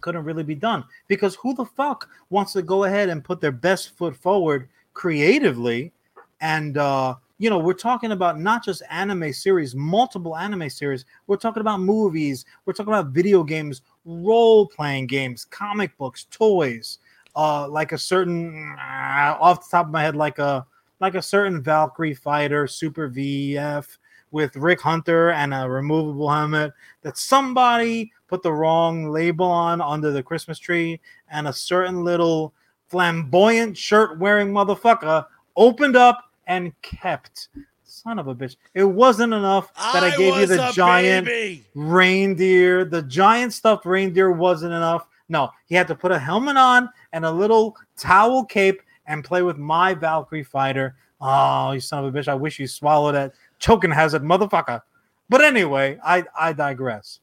[0.00, 0.84] couldn't really be done.
[1.06, 5.92] Because who the fuck wants to go ahead and put their best foot forward creatively?
[6.40, 11.04] And uh you know we're talking about not just anime series multiple anime series.
[11.26, 12.44] We're talking about movies.
[12.64, 16.98] We're talking about video games role playing games comic books toys
[17.34, 20.64] uh like a certain uh, off the top of my head like a
[21.00, 23.98] like a certain valkyrie fighter super vf
[24.36, 26.70] with rick hunter and a removable helmet
[27.00, 32.52] that somebody put the wrong label on under the christmas tree and a certain little
[32.88, 35.24] flamboyant shirt wearing motherfucker
[35.56, 37.48] opened up and kept.
[37.84, 38.56] Son of a bitch.
[38.74, 41.64] It wasn't enough that I, gave you the giant baby.
[41.74, 42.84] reindeer.
[42.84, 45.08] The giant stuffed reindeer wasn't enough.
[45.28, 49.42] No, he had to put a helmet on and a little towel cape and play
[49.42, 50.94] with my Valkyrie fighter.
[51.20, 52.28] Oh, you son of a bitch.
[52.28, 54.80] I wish you swallowed that choking hazard, motherfucker.
[55.28, 57.20] But anyway, I, I digress.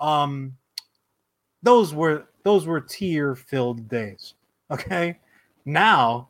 [0.00, 0.56] Um
[1.62, 4.34] those were those were tear filled days.
[4.70, 5.18] Okay.
[5.64, 6.28] Now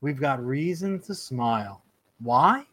[0.00, 1.82] we've got reason to smile.
[2.20, 2.64] Why?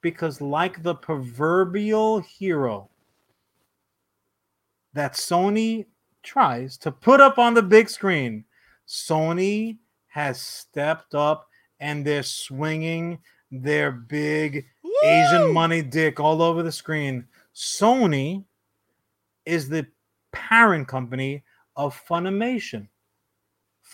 [0.00, 2.88] Because, like the proverbial hero
[4.92, 5.86] that Sony
[6.22, 8.44] tries to put up on the big screen,
[8.86, 11.48] Sony has stepped up
[11.80, 13.18] and they're swinging
[13.50, 14.66] their big
[15.04, 17.26] Asian money dick all over the screen.
[17.54, 18.44] Sony
[19.44, 19.86] is the
[20.32, 21.42] parent company
[21.76, 22.88] of Funimation.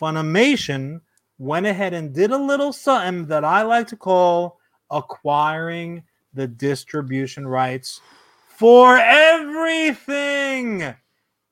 [0.00, 1.00] Funimation
[1.38, 4.58] went ahead and did a little something that I like to call
[4.90, 6.02] acquiring
[6.34, 8.00] the distribution rights
[8.48, 10.94] for everything.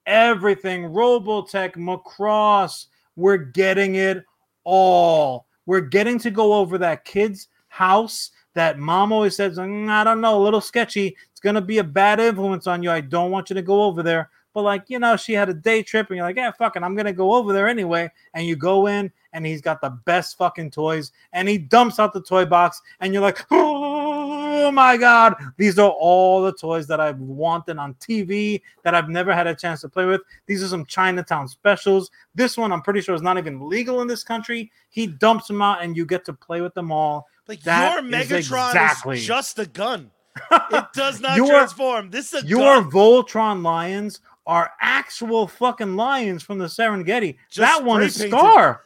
[0.07, 0.85] Everything.
[0.85, 2.87] Robotech, Macross,
[3.17, 4.25] we're getting it
[4.65, 5.47] all.
[5.67, 10.21] We're getting to go over that kid's house that mom always says, "Mm, I don't
[10.21, 11.17] know, a little sketchy.
[11.31, 12.91] It's going to be a bad influence on you.
[12.91, 14.29] I don't want you to go over there.
[14.53, 16.97] But, like, you know, she had a day trip and you're like, yeah, fucking, I'm
[16.97, 18.11] going to go over there anyway.
[18.35, 22.13] And you go in and he's got the best fucking toys and he dumps out
[22.13, 26.99] the toy box and you're like, oh my God, these are all the toys that
[26.99, 30.21] I've wanted on TV that I've never had a chance to play with.
[30.47, 32.11] These are some Chinatown specials.
[32.35, 34.73] This one, I'm pretty sure, is not even legal in this country.
[34.89, 37.29] He dumps them out and you get to play with them all.
[37.51, 40.13] Like That your is Megatron exactly- is just a gun.
[40.71, 42.11] It does not Your- transform.
[42.11, 42.91] This is a Your gun.
[42.93, 47.37] Voltron lions are actual fucking lions from the Serengeti.
[47.51, 48.31] Just that one is painted.
[48.39, 48.85] Scar.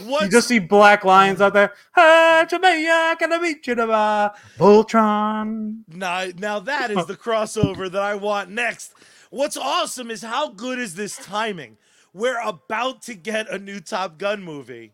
[0.05, 1.73] You just see black lions out there.
[1.97, 5.79] "Ah, Jamaica, I meet you tomorrow?" Voltron.
[5.89, 8.93] now, now that is the crossover that I want next.
[9.31, 11.79] What's awesome is how good is this timing?
[12.13, 14.93] We're about to get a new Top Gun movie.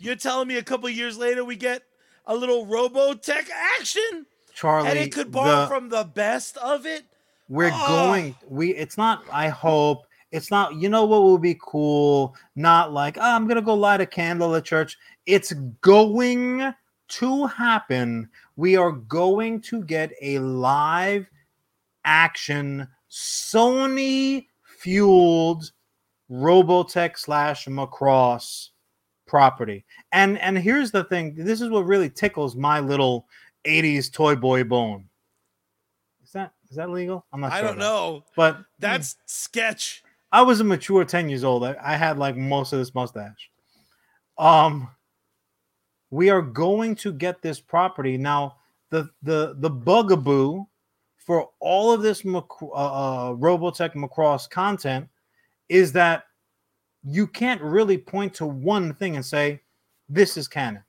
[0.00, 1.82] You're telling me a couple years later we get
[2.26, 3.48] a little Robotech
[3.78, 4.88] action, Charlie.
[4.88, 7.04] and it could borrow the- from the best of it.
[7.48, 7.86] We're Oh.
[7.86, 8.36] going.
[8.48, 8.74] We.
[8.74, 9.24] It's not.
[9.30, 10.74] I hope it's not.
[10.76, 12.34] You know what will be cool?
[12.56, 14.96] Not like oh, I'm gonna go light a candle at church.
[15.26, 16.74] It's going
[17.08, 18.30] to happen.
[18.56, 21.26] We are going to get a live
[22.04, 25.72] action Sony fueled
[26.30, 28.68] Robotech slash Macross
[29.30, 29.84] property.
[30.10, 31.34] And and here's the thing.
[31.36, 33.26] This is what really tickles my little
[33.64, 35.04] 80s toy boy bone.
[36.24, 37.24] Is that is that legal?
[37.32, 37.68] I'm not I sure.
[37.68, 38.24] don't know.
[38.36, 40.02] But That's sketch.
[40.32, 41.64] I was a mature 10 years old.
[41.64, 43.50] I, I had like most of this mustache.
[44.36, 44.88] Um
[46.10, 48.56] we are going to get this property now.
[48.90, 50.64] The the the bugaboo
[51.18, 55.08] for all of this Mac- uh, uh, Robotech Macross content
[55.68, 56.24] is that
[57.04, 59.60] you can't really point to one thing and say
[60.08, 60.82] this is canon.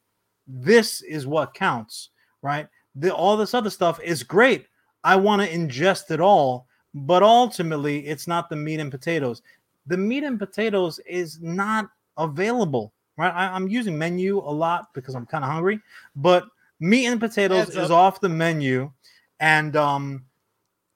[0.47, 2.09] This is what counts,
[2.41, 2.67] right?
[2.95, 4.65] The, all this other stuff is great.
[5.03, 9.41] I want to ingest it all, but ultimately, it's not the meat and potatoes.
[9.87, 13.33] The meat and potatoes is not available, right?
[13.33, 15.79] I, I'm using menu a lot because I'm kind of hungry,
[16.15, 16.45] but
[16.79, 17.91] meat and potatoes is up.
[17.91, 18.91] off the menu,
[19.39, 20.25] and um,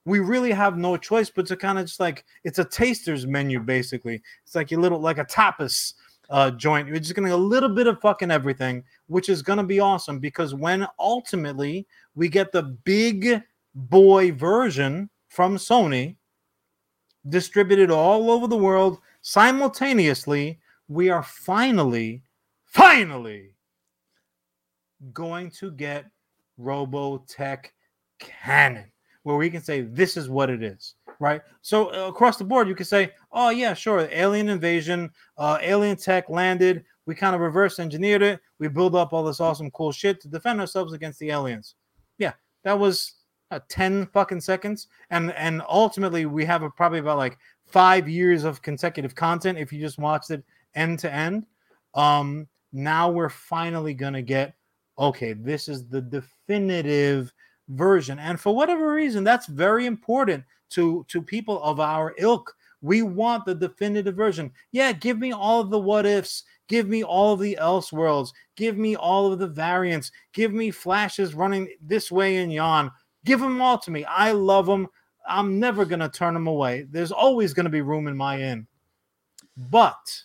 [0.06, 3.60] we really have no choice but to kind of just like it's a taster's menu
[3.60, 4.22] basically.
[4.44, 5.94] It's like your little like a tapas
[6.30, 6.88] uh, joint.
[6.88, 10.54] You're just getting a little bit of fucking everything, which is gonna be awesome because
[10.54, 13.42] when ultimately we get the big
[13.74, 16.16] boy version from Sony
[17.28, 22.22] distributed all over the world simultaneously, we are finally,
[22.64, 23.50] finally
[25.12, 26.06] going to get
[26.60, 27.66] Robotech
[28.20, 28.92] canon
[29.26, 31.42] where we can say this is what it is, right?
[31.60, 35.96] So uh, across the board, you can say, oh yeah, sure, alien invasion, uh, alien
[35.96, 36.84] tech landed.
[37.06, 38.38] We kind of reverse engineered it.
[38.60, 41.74] We build up all this awesome, cool shit to defend ourselves against the aliens.
[42.18, 43.14] Yeah, that was
[43.50, 48.44] uh, 10 fucking seconds and and ultimately we have a, probably about like five years
[48.44, 50.42] of consecutive content if you just watched it
[50.74, 51.46] end to end
[51.94, 54.56] um now we're finally gonna get
[54.98, 57.32] okay this is the definitive
[57.68, 63.02] version and for whatever reason that's very important to to people of our ilk we
[63.02, 67.32] want the definitive version yeah give me all of the what ifs give me all
[67.32, 72.12] of the else worlds give me all of the variants give me flashes running this
[72.12, 72.90] way and yon
[73.26, 74.04] Give them all to me.
[74.04, 74.86] I love them.
[75.28, 76.86] I'm never going to turn them away.
[76.88, 78.68] There's always going to be room in my inn.
[79.56, 80.22] But,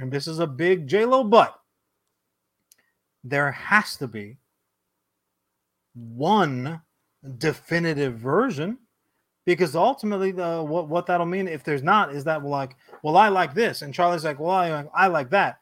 [0.00, 1.54] and this is a big J-Lo but,
[3.22, 4.38] there has to be
[5.94, 6.80] one
[7.38, 8.78] definitive version
[9.44, 13.16] because ultimately the what, what that'll mean if there's not is that we're like well
[13.16, 15.58] i like this and charlie's like well i, I like that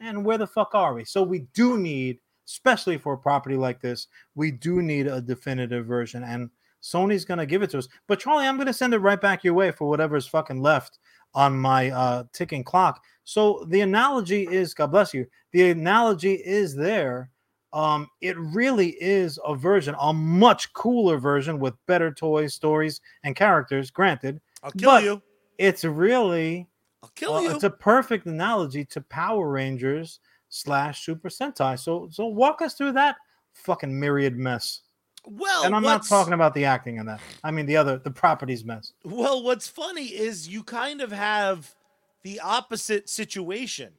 [0.00, 3.80] and where the fuck are we so we do need especially for a property like
[3.80, 6.22] this, we do need a definitive version.
[6.22, 6.50] And
[6.82, 7.88] Sony's going to give it to us.
[8.06, 10.98] But Charlie, I'm going to send it right back your way for whatever's fucking left
[11.34, 13.02] on my uh, ticking clock.
[13.24, 17.30] So the analogy is, God bless you, the analogy is there.
[17.74, 23.34] Um, it really is a version, a much cooler version with better toys, stories, and
[23.34, 23.90] characters.
[23.90, 25.22] Granted, I'll kill you.
[25.58, 26.68] It's really,
[27.02, 27.50] I'll kill uh, you.
[27.50, 30.20] It's a perfect analogy to Power Rangers
[30.50, 31.76] slash Super Sentai.
[31.76, 33.16] So so walk us through that
[33.52, 34.82] fucking myriad mess.
[35.26, 37.20] Well, and I'm not talking about the acting in that.
[37.42, 38.92] I mean the other the properties mess.
[39.04, 41.74] Well, what's funny is you kind of have
[42.22, 43.94] the opposite situation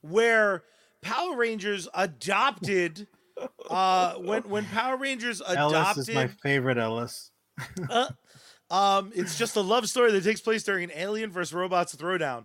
[0.00, 0.62] where
[1.02, 3.06] Power Rangers adopted
[3.70, 7.30] uh when when Power Rangers adopted Ellis is my favorite Ellis.
[7.90, 8.08] uh,
[8.70, 12.44] um it's just a love story that takes place during an alien versus robots throwdown.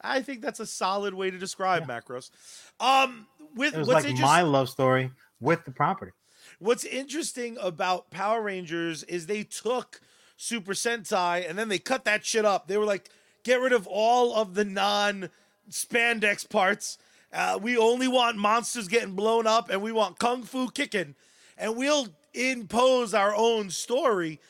[0.00, 2.00] I think that's a solid way to describe yeah.
[2.00, 2.30] Macross.
[2.78, 3.26] Um,
[3.56, 6.12] with it was like my love story with the property.
[6.58, 10.00] What's interesting about Power Rangers is they took
[10.36, 12.68] Super Sentai and then they cut that shit up.
[12.68, 13.08] They were like,
[13.44, 15.30] get rid of all of the non
[15.70, 16.98] spandex parts.
[17.34, 21.16] Uh, we only want monsters getting blown up and we want kung fu kicking.
[21.58, 24.40] And we'll impose our own story.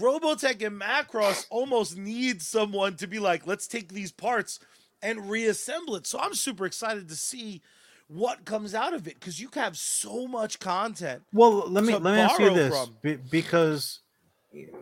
[0.00, 4.58] Robotech and Macross almost need someone to be like, let's take these parts
[5.00, 6.06] and reassemble it.
[6.06, 7.62] So I'm super excited to see
[8.08, 11.22] what comes out of it because you have so much content.
[11.32, 14.00] Well, let me let me ask you this be, because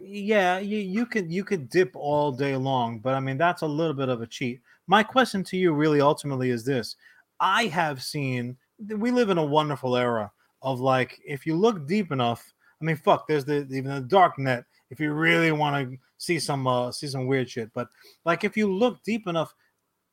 [0.02, 3.66] yeah, you, you could you could dip all day long, but I mean that's a
[3.66, 4.60] little bit of a cheat.
[4.86, 6.96] My question to you really ultimately is this.
[7.40, 8.56] I have seen
[8.96, 10.30] we live in a wonderful era
[10.62, 14.38] of like if you look deep enough, I mean fuck, there's the even the dark
[14.38, 17.72] net if you really want to see some uh see some weird shit.
[17.74, 17.88] But
[18.24, 19.54] like if you look deep enough,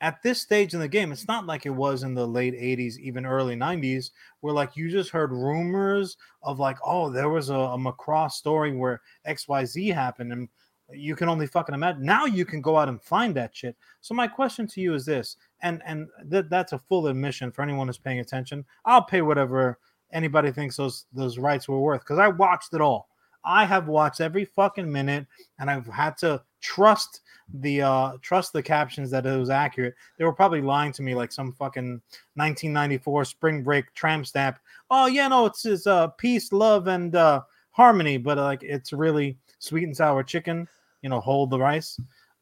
[0.01, 2.97] at this stage in the game, it's not like it was in the late 80s,
[2.97, 4.09] even early 90s,
[4.41, 8.75] where like you just heard rumors of like, oh, there was a, a Macross story
[8.75, 10.33] where XYZ happened.
[10.33, 10.49] And
[10.93, 12.03] you can only fucking imagine.
[12.03, 13.75] Now you can go out and find that shit.
[14.01, 17.61] So my question to you is this, and and th- that's a full admission for
[17.61, 18.65] anyone who's paying attention.
[18.85, 19.79] I'll pay whatever
[20.11, 23.07] anybody thinks those those rights were worth because I watched it all.
[23.43, 25.25] I have watched every fucking minute,
[25.59, 27.21] and I've had to trust
[27.53, 29.95] the uh trust the captions that it was accurate.
[30.17, 32.01] They were probably lying to me like some fucking
[32.35, 34.59] 1994 spring break tram stamp.
[34.89, 38.93] Oh yeah, no, it's it's uh peace, love, and uh harmony, but uh, like it's
[38.93, 40.67] really sweet and sour chicken.
[41.01, 41.99] You know, hold the rice.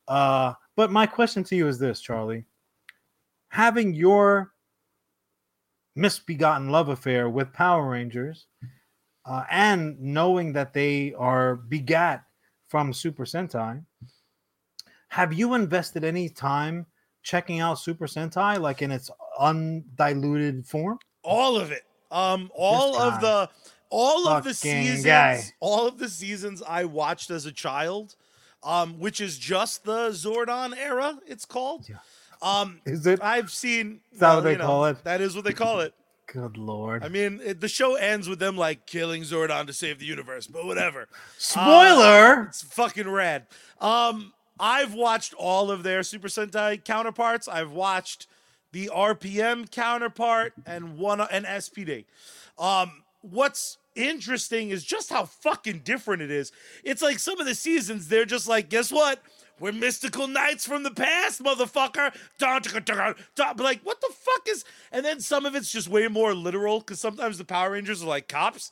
[0.07, 2.45] Uh, but my question to you is this, Charlie:
[3.49, 4.51] having your
[5.95, 8.47] misbegotten love affair with Power Rangers,
[9.25, 12.23] uh, and knowing that they are begat
[12.67, 13.83] from Super Sentai
[15.09, 16.85] have you invested any time
[17.23, 20.99] checking out Super Sentai, like in its undiluted form?
[21.23, 21.83] All of it.
[22.11, 23.49] Um, all of the
[23.91, 25.43] all of the seasons, guy.
[25.59, 28.15] all of the seasons I watched as a child,
[28.63, 31.19] um, which is just the Zordon era.
[31.27, 31.87] It's called.
[31.89, 31.97] Yeah.
[32.41, 33.21] Um, is it?
[33.21, 34.01] I've seen.
[34.11, 35.03] Is that well, what they know, call it?
[35.03, 35.93] That is what they call it.
[36.31, 37.03] Good lord!
[37.03, 40.45] I mean, it, the show ends with them like killing Zordon to save the universe,
[40.45, 41.07] but whatever.
[41.39, 42.41] Spoiler!
[42.41, 43.47] Uh, it's fucking rad.
[43.81, 47.47] Um, I've watched all of their Super Sentai counterparts.
[47.47, 48.27] I've watched
[48.71, 52.05] the RPM counterpart and one an SPD.
[52.59, 56.51] Um, what's interesting is just how fucking different it is.
[56.83, 59.21] It's like some of the seasons they're just like, guess what?
[59.59, 62.15] We're mystical knights from the past, motherfucker.
[62.39, 64.63] Like, what the fuck is?
[64.91, 68.07] And then some of it's just way more literal because sometimes the Power Rangers are
[68.07, 68.71] like cops.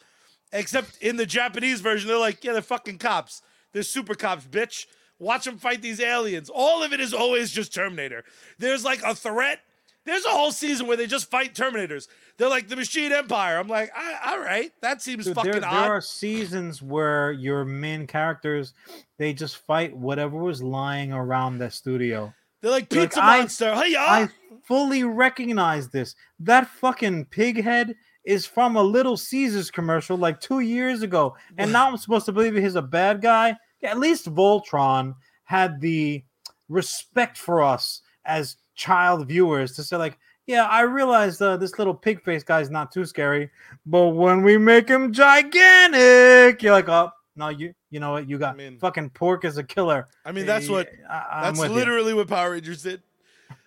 [0.54, 3.42] Except in the Japanese version, they're like, yeah, they're fucking cops.
[3.74, 4.86] They're super cops, bitch.
[5.20, 6.50] Watch them fight these aliens.
[6.50, 8.24] All of it is always just Terminator.
[8.58, 9.60] There's like a threat.
[10.08, 12.08] There's a whole season where they just fight Terminators.
[12.38, 13.58] They're like the Machine Empire.
[13.60, 17.66] I'm like, "Ah, all right, that seems Dude, fucking there, there are seasons where your
[17.66, 18.74] main characters
[19.18, 22.34] they just fight whatever was lying around the studio.
[22.62, 23.76] They're like Like, Pizza I- Monster.
[23.76, 24.30] Hey, I
[24.64, 26.16] fully recognize this.
[26.40, 27.94] That fucking pig head
[28.24, 32.32] is from a Little Caesars commercial like two years ago, and now I'm supposed to
[32.32, 33.58] believe he's a bad guy.
[33.84, 36.24] At least Voltron had the
[36.70, 40.18] respect for us as child viewers to say like.
[40.50, 43.50] Yeah, I realize uh, this little pig face guy's not too scary,
[43.86, 48.30] but when we make him gigantic, you're like, oh no, you you know what?
[48.30, 50.08] You got mean- fucking pork as a killer.
[50.26, 51.76] I mean, that's what I, I'm That's with you.
[51.76, 53.02] literally what Power Rangers did.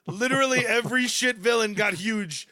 [0.07, 2.49] Literally every shit villain got huge.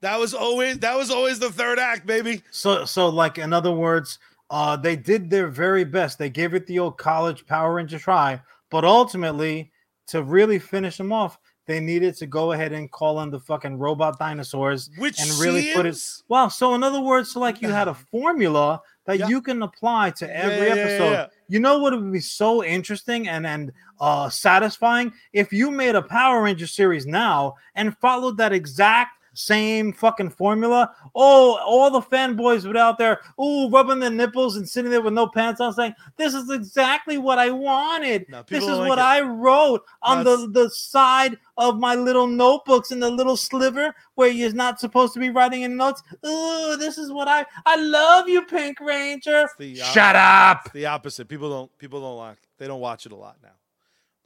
[0.00, 2.42] That was always that was always the third act, baby.
[2.50, 4.18] So, so like in other words,
[4.50, 6.18] uh, they did their very best.
[6.18, 8.40] They gave it the old college Power Ranger try,
[8.70, 9.70] but ultimately,
[10.08, 13.76] to really finish them off, they needed to go ahead and call in the fucking
[13.76, 15.98] robot dinosaurs Which and really put it.
[16.28, 16.48] Wow.
[16.48, 19.28] So in other words, so like you had a formula that Yeah.
[19.28, 21.28] you can apply to every yeah, yeah, episode.
[21.48, 26.02] You know what would be so interesting and and uh satisfying if you made a
[26.02, 30.90] Power Ranger series now and followed that exact same fucking formula.
[31.14, 35.12] Oh, all the fanboys would out there, oh, rubbing their nipples and sitting there with
[35.12, 38.26] no pants on, saying, "This is exactly what I wanted.
[38.28, 41.94] No, this is don't what like I wrote on That's- the the side of my
[41.94, 46.02] little notebooks in the little sliver where you're not supposed to be writing in notes.
[46.22, 49.48] Oh, this is what I I love you, Pink Ranger.
[49.58, 50.72] the, uh, Shut up.
[50.72, 51.28] The opposite.
[51.28, 53.50] People don't people don't like they don't watch it a lot now.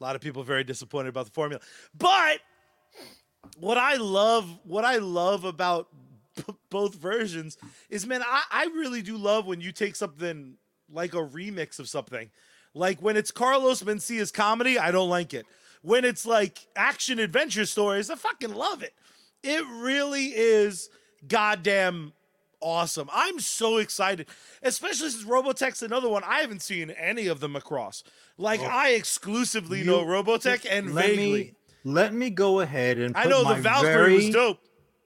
[0.00, 1.60] A lot of people are very disappointed about the formula.
[1.98, 2.38] But
[3.58, 5.88] what I love, what I love about
[6.36, 7.56] b- both versions
[7.88, 10.54] is, man, I, I really do love when you take something
[10.92, 12.30] like a remix of something.
[12.74, 15.46] Like when it's Carlos Mencia's comedy, I don't like it.
[15.82, 18.94] When it's like action adventure stories, I fucking love it.
[19.42, 20.90] It really is
[21.26, 22.12] goddamn
[22.60, 23.08] awesome.
[23.12, 24.26] I'm so excited,
[24.62, 28.04] especially since Robotech's another one I haven't seen any of them across.
[28.36, 31.32] Like I exclusively know Robotech and vaguely.
[31.32, 31.54] me
[31.84, 34.58] let me go ahead and I know the Valkyrie very, was dope,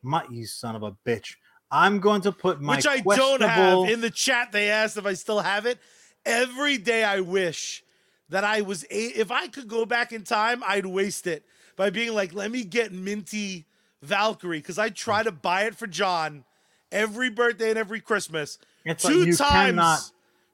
[0.03, 1.35] My you son of a bitch.
[1.71, 3.89] I'm going to put my which I don't have.
[3.89, 5.79] In the chat, they asked if I still have it.
[6.25, 7.83] Every day, I wish
[8.29, 8.85] that I was.
[8.85, 11.45] A- if I could go back in time, I'd waste it
[11.77, 13.67] by being like, "Let me get minty
[14.03, 16.45] Valkyrie," because I try to buy it for Jon
[16.93, 18.59] every birthday and every Christmas.
[18.85, 19.51] It's two you times.
[19.51, 20.11] cannot-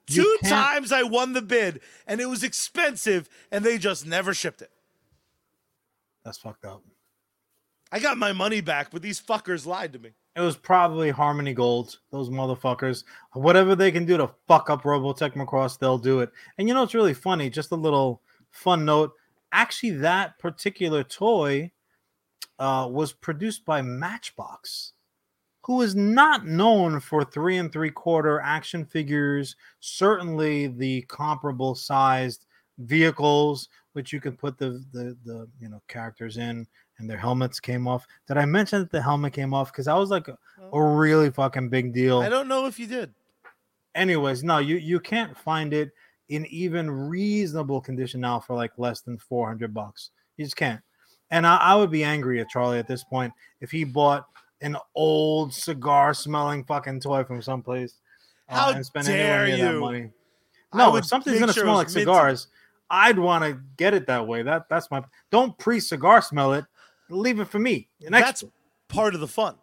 [0.07, 4.61] two times I won the bid, and it was expensive, and they just never shipped
[4.61, 4.71] it.
[6.23, 6.83] That's fucked up.
[7.91, 10.11] I got my money back, but these fuckers lied to me.
[10.35, 11.99] It was probably Harmony Gold.
[12.09, 13.03] Those motherfuckers.
[13.33, 16.31] Whatever they can do to fuck up Robotech Macross, they'll do it.
[16.57, 17.49] And you know it's really funny.
[17.49, 19.11] Just a little fun note.
[19.51, 21.71] Actually, that particular toy
[22.59, 24.93] uh, was produced by Matchbox,
[25.63, 29.57] who is not known for three and three quarter action figures.
[29.81, 32.45] Certainly, the comparable sized
[32.77, 36.67] vehicles, which you can put the the the you know characters in
[36.97, 38.05] and their helmets came off.
[38.27, 39.71] Did I mention that the helmet came off?
[39.71, 40.37] Because I was like a,
[40.71, 42.19] a really fucking big deal.
[42.19, 43.13] I don't know if you did.
[43.95, 45.91] Anyways, no, you you can't find it
[46.29, 50.11] in even reasonable condition now for like less than four hundred bucks.
[50.37, 50.81] You just can't.
[51.29, 54.27] And I, I would be angry at Charlie at this point if he bought
[54.61, 57.95] an old cigar smelling fucking toy from someplace
[58.47, 59.79] uh, How and spent anywhere dare near that you.
[59.79, 60.09] money.
[60.73, 62.47] No, if something's gonna smell like cigars,
[62.91, 64.43] I'd want to get it that way.
[64.43, 66.65] That that's my don't pre-cigar smell it.
[67.09, 67.89] Leave it for me.
[68.01, 68.51] That's expert.
[68.89, 69.55] part of the fun.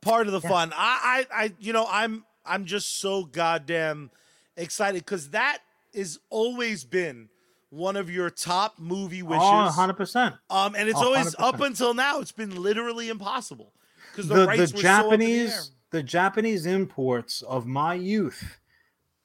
[0.00, 0.48] Part of the Yeah.
[0.48, 0.72] fun.
[0.76, 4.10] I, I, I, you know, I'm, I'm just so goddamn
[4.56, 5.58] excited because that
[5.92, 7.28] is always been
[7.70, 9.42] one of your top movie wishes.
[9.50, 10.34] Oh, 100 percent.
[10.50, 11.40] Um, and it's Oh, always 100%.
[11.40, 13.72] up until now, it's been literally impossible
[14.12, 14.82] because the, the, the rights were so the.
[14.82, 18.58] Japanese the Japanese imports of my youth,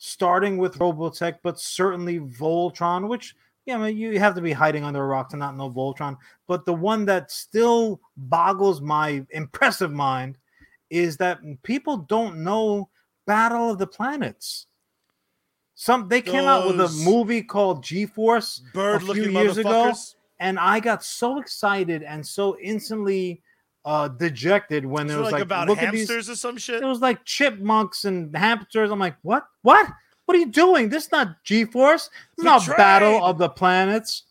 [0.05, 3.35] starting with Robotech, but certainly Voltron, which
[3.65, 6.17] yeah, I mean, you have to be hiding under a rock to not know Voltron.
[6.45, 10.37] But the one that still boggles my impressive mind
[10.89, 12.89] is that people don't know
[13.25, 14.67] Battle of the Planets.
[15.75, 19.93] Some they came out with a movie called G Force a few years ago,
[20.39, 23.41] and I got so excited and so instantly
[23.85, 26.81] uh dejected when there was like, like, about look at these hamsters or some shit.
[26.81, 28.91] it was like chipmunks and hamsters.
[28.91, 29.45] I'm like, what?
[29.61, 29.87] What?
[30.25, 30.87] What are you doing?
[30.87, 32.09] This is not G-Force.
[32.37, 32.77] It's not Betrayed.
[32.77, 34.23] Battle of the Planets.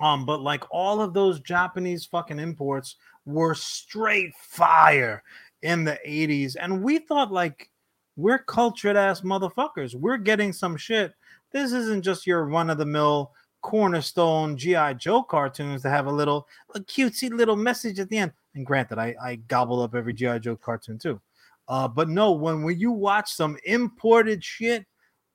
[0.00, 2.96] Um, but like all of those Japanese fucking imports
[3.26, 5.22] were straight fire
[5.62, 6.56] in the 80s.
[6.58, 7.70] And we thought like
[8.16, 9.94] we're cultured ass motherfuckers.
[9.94, 11.12] We're getting some shit.
[11.52, 16.12] This isn't just your run of the mill cornerstone GI Joe cartoons that have a
[16.12, 18.32] little a cutesy little message at the end.
[18.54, 21.20] And granted, I I gobble up every GI Joe cartoon too.
[21.68, 24.86] Uh, but no, when when you watch some imported shit,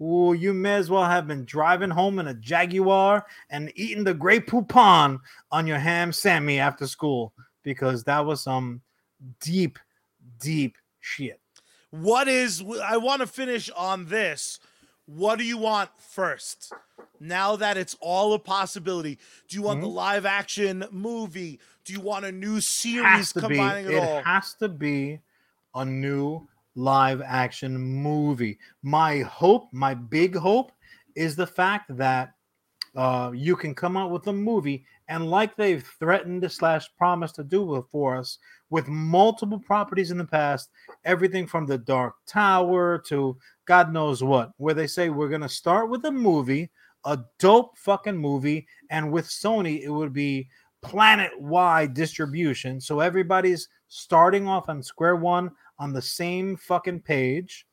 [0.01, 4.13] ooh, you may as well have been driving home in a Jaguar and eating the
[4.13, 5.19] Grey Poupon
[5.51, 8.81] on your ham Sammy after school because that was some
[9.41, 9.79] deep,
[10.39, 11.39] deep shit.
[11.91, 14.59] What is I want to finish on this.
[15.05, 16.71] What do you want first?
[17.19, 19.17] Now that it's all a possibility,
[19.47, 19.83] do you want Mhm.
[19.83, 21.59] the live action movie?
[21.89, 23.55] Do you want a new series to be.
[23.55, 24.19] combining it, It all?
[24.19, 25.19] It has to be
[25.73, 28.59] a new live action movie.
[28.83, 30.71] My hope, my big hope,
[31.15, 32.33] is the fact that
[32.95, 37.33] uh, you can come out with a movie and like they've threatened to slash promised
[37.37, 38.37] to do for us
[38.69, 40.69] with multiple properties in the past
[41.05, 45.47] everything from the dark tower to god knows what where they say we're going to
[45.47, 46.71] start with a movie
[47.05, 50.49] a dope fucking movie and with sony it would be
[50.81, 57.65] planet wide distribution so everybody's starting off on square one on the same fucking page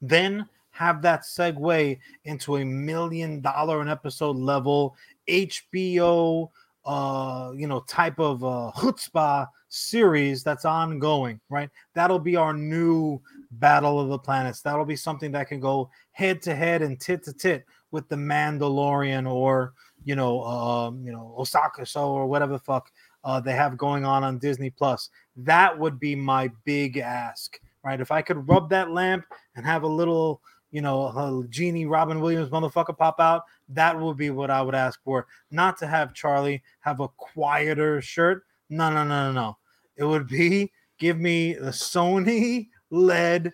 [0.00, 4.96] then have that segue into a million dollar an episode level
[5.28, 6.48] HBO
[6.86, 11.70] uh you know type of uh chutzpah series that's ongoing right?
[11.94, 13.20] That'll be our new
[13.52, 14.62] battle of the planets.
[14.62, 18.16] That'll be something that can go head to head and tit to tit with the
[18.16, 19.74] mandalorian or
[20.04, 22.90] you know um you know Ahsoka show or whatever fuck
[23.24, 28.00] uh they have going on on disney plus that would be my big ask right
[28.00, 29.24] if i could rub that lamp
[29.56, 30.40] and have a little
[30.70, 34.74] you know, a genie Robin Williams motherfucker pop out, that would be what I would
[34.74, 35.26] ask for.
[35.50, 38.44] Not to have Charlie have a quieter shirt.
[38.68, 39.58] No, no, no, no, no.
[39.96, 43.52] It would be give me the Sony led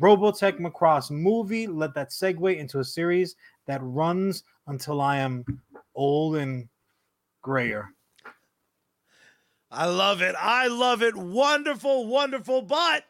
[0.00, 1.66] Robotech Macross movie.
[1.66, 3.36] Let that segue into a series
[3.66, 5.44] that runs until I am
[5.94, 6.68] old and
[7.42, 7.88] grayer.
[9.70, 10.34] I love it.
[10.38, 11.16] I love it.
[11.16, 12.62] Wonderful, wonderful.
[12.62, 13.04] But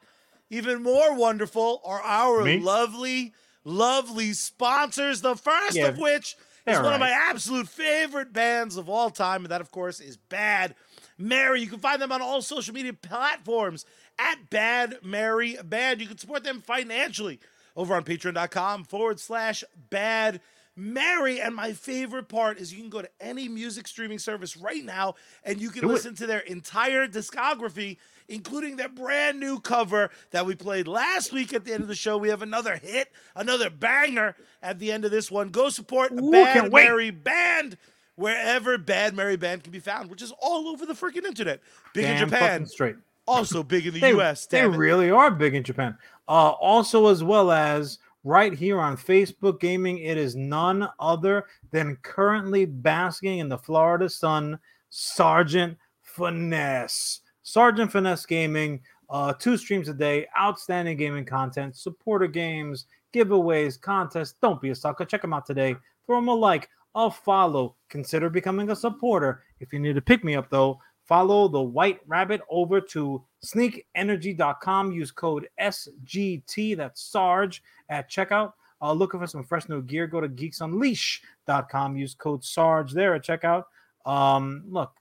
[0.51, 2.59] even more wonderful are our Me?
[2.59, 3.33] lovely,
[3.65, 5.21] lovely sponsors.
[5.21, 6.37] The first Yeah, of which
[6.67, 9.45] is one of my absolute favorite bands of all time.
[9.45, 10.75] And that, of course, is Bad
[11.17, 11.61] Mary.
[11.61, 13.85] You can find them on all social media platforms
[14.19, 16.01] at Bad Mary Band.
[16.01, 17.39] You can support them financially
[17.77, 20.41] over on patreon.com forward slash bad
[20.79, 21.41] Mary.
[21.41, 25.15] And my favorite part is you can go to any music streaming service right now
[25.45, 25.95] and you can Do it.
[25.95, 27.99] listen to their entire discography,
[28.29, 31.95] including their brand new cover that we played last week at the end of the
[31.95, 32.17] show.
[32.17, 35.49] We have another hit, another banger at the end of this one.
[35.49, 36.73] Go support Ooh, Bad.
[36.73, 37.77] Mary Band
[38.17, 41.61] wherever Bad Mary Band can be found, which is all over the freaking internet.
[41.95, 42.97] Big in Japan, straight.
[43.29, 44.47] also big in the they, US.
[44.47, 44.67] They it.
[44.67, 45.97] really are big in Japan.
[46.29, 47.99] Uh, also, as well as
[48.29, 54.09] right here on Facebook Gaming, it is none other than currently basking in the Florida
[54.09, 54.59] sun,
[54.91, 57.21] Sergeant Finesse.
[57.43, 64.35] Sergeant Finesse Gaming, uh, two streams a day, outstanding gaming content, supporter games, giveaways, contests.
[64.43, 65.07] Don't be a sucker.
[65.07, 65.75] Check them out today.
[66.05, 67.77] Throw them a like, a follow.
[67.89, 69.43] Consider becoming a supporter.
[69.61, 70.79] If you need to pick me up, though,
[71.09, 74.93] follow the White Rabbit over to sneakenergy.com.
[74.93, 78.53] Use code SGT, that's Sarge, at checkout.
[78.81, 81.97] Uh, looking for some fresh new gear, go to geeksunleash.com.
[81.97, 83.65] Use code Sarge there at checkout.
[84.07, 84.93] Um, look,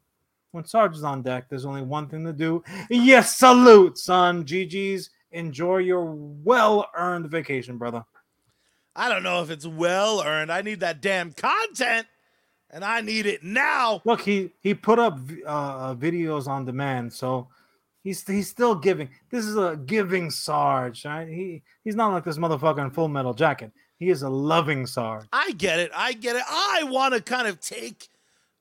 [0.51, 2.63] when Sarge is on deck, there's only one thing to do.
[2.89, 4.45] Yes, salute, son.
[4.45, 5.11] GG's.
[5.31, 8.03] Enjoy your well earned vacation, brother.
[8.95, 10.51] I don't know if it's well earned.
[10.51, 12.07] I need that damn content,
[12.69, 14.01] and I need it now.
[14.05, 17.47] Look, he he put up uh, videos on demand, so
[18.03, 19.09] he's he's still giving.
[19.29, 21.27] This is a giving Sarge, right?
[21.27, 23.71] He he's not like this motherfucker in Full Metal Jacket.
[23.97, 25.25] He is a loving Sarge.
[25.33, 25.91] I get it.
[25.95, 26.43] I get it.
[26.47, 28.09] I want to kind of take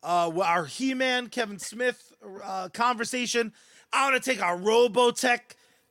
[0.02, 3.52] uh, our He-Man Kevin Smith uh, conversation.
[3.92, 5.40] I want to take our Robotech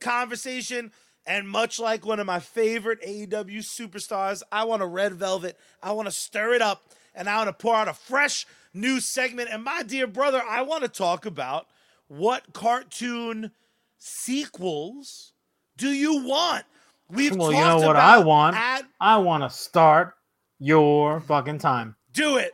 [0.00, 0.90] conversation,
[1.26, 5.58] and much like one of my favorite AEW superstars, I want a red velvet.
[5.82, 9.00] I want to stir it up, and I want to pour out a fresh new
[9.00, 9.48] segment.
[9.50, 11.66] And my dear brother, I want to talk about
[12.06, 13.50] what cartoon
[13.98, 15.32] sequels
[15.76, 16.64] do you want?
[17.08, 18.56] We've Well, you know what I want?
[18.56, 20.14] Ad- I want to start
[20.58, 21.96] your fucking time.
[22.12, 22.52] do it.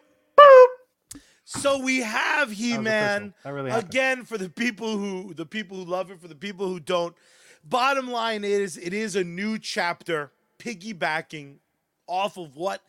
[1.44, 6.10] So we have He Man really again for the people who the people who love
[6.10, 7.14] it, for the people who don't.
[7.62, 11.56] Bottom line is, it is a new chapter, piggybacking
[12.06, 12.82] off of what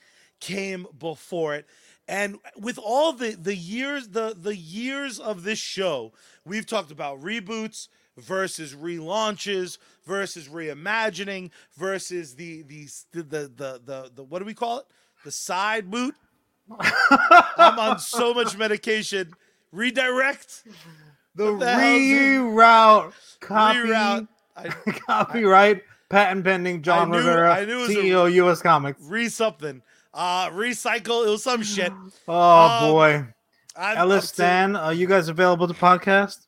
[0.43, 1.65] came before it.
[2.07, 6.11] And with all the the years the the years of this show,
[6.45, 7.87] we've talked about reboots,
[8.17, 14.53] versus relaunches versus reimagining versus the the the the the, the, the what do we
[14.53, 14.85] call it?
[15.23, 16.15] The side boot.
[16.79, 19.33] I'm on so much medication.
[19.71, 20.63] Redirect.
[21.35, 24.27] The the reroute copy Reroute.
[24.55, 24.67] I,
[25.07, 29.01] copyright patent pending Jon knew- Rivera, I knew it was a- CEO US Comics.
[29.01, 29.81] re something.
[30.13, 31.25] Uh recycle.
[31.25, 31.91] It was some shit.
[32.27, 33.27] Oh Um, boy,
[33.75, 36.45] I'm, Ellis are you guys available to podcast?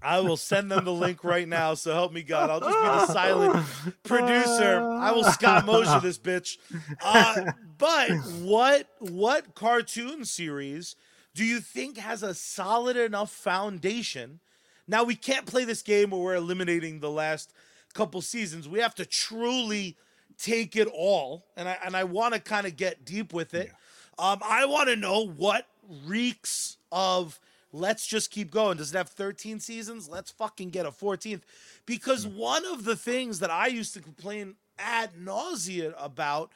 [0.00, 1.74] I will send them the link right now.
[1.74, 2.50] So help me God.
[2.50, 3.66] I'll just be the silent
[4.04, 4.80] producer.
[4.80, 6.56] I will Scott Mosher this bitch.
[7.02, 8.10] Uh, but
[8.40, 10.96] what what cartoon series
[11.34, 14.40] do you think has a solid enough foundation?
[14.86, 17.52] Now we can't play this game where we're eliminating the last
[17.92, 18.68] couple seasons.
[18.68, 19.96] We have to truly
[20.38, 23.72] take it all, and I and I want to kind of get deep with it.
[24.18, 25.66] Um, I want to know what
[26.04, 27.38] reeks of
[27.72, 28.78] let's just keep going.
[28.78, 30.08] Does it have 13 seasons?
[30.08, 31.42] Let's fucking get a 14th.
[31.86, 36.50] Because one of the things that I used to complain ad nauseum about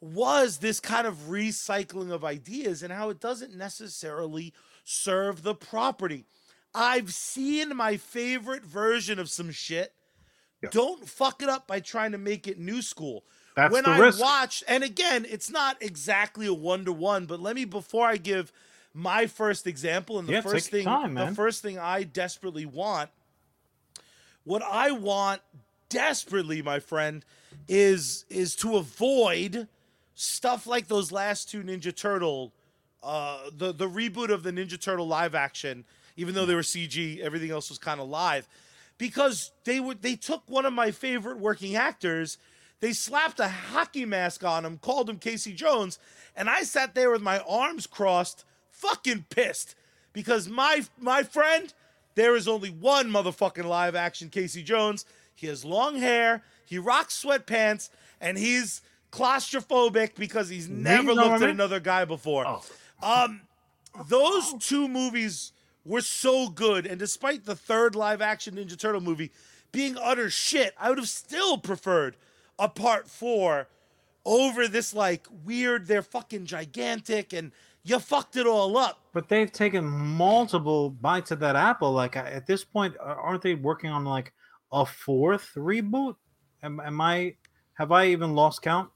[0.00, 4.52] was this kind of recycling of ideas and how it doesn't necessarily
[4.84, 6.24] serve the property.
[6.74, 9.94] I've seen my favorite version of some shit.
[10.62, 10.70] Yeah.
[10.70, 13.24] Don't fuck it up by trying to make it new school.
[13.56, 14.18] That's when I risk.
[14.18, 18.16] watched, and again, it's not exactly a one to one, but let me before I
[18.16, 18.52] give
[18.94, 23.10] my first example and the Yeah, first thing time, the first thing I desperately want
[24.44, 25.42] what I want
[25.88, 27.24] desperately, my friend,
[27.68, 29.68] is is to avoid
[30.14, 32.52] stuff like those last two Ninja Turtle,
[33.02, 35.84] uh, the the reboot of the Ninja Turtle live action.
[36.16, 38.48] Even though they were CG, everything else was kind of live,
[38.98, 42.38] because they would they took one of my favorite working actors,
[42.80, 45.98] they slapped a hockey mask on him, called him Casey Jones,
[46.34, 49.74] and I sat there with my arms crossed, fucking pissed,
[50.12, 51.72] because my my friend,
[52.14, 55.04] there is only one motherfucking live action Casey Jones.
[55.34, 57.90] He has long hair, he rocks sweatpants,
[58.20, 58.80] and he's
[59.12, 62.44] claustrophobic because he's never looked at another guy before.
[62.46, 62.64] Oh.
[63.02, 63.42] Um,
[64.08, 65.52] those two movies
[65.86, 69.30] were so good, and despite the third live action Ninja Turtle movie
[69.72, 72.16] being utter shit, I would have still preferred
[72.58, 73.68] a part four
[74.24, 77.52] over this like weird, they're fucking gigantic, and
[77.84, 79.00] you fucked it all up.
[79.12, 81.92] But they've taken multiple bites of that apple.
[81.92, 84.32] Like at this point, aren't they working on like
[84.72, 86.16] a fourth reboot?
[86.62, 87.36] Am, am I?
[87.74, 88.90] Have I even lost count?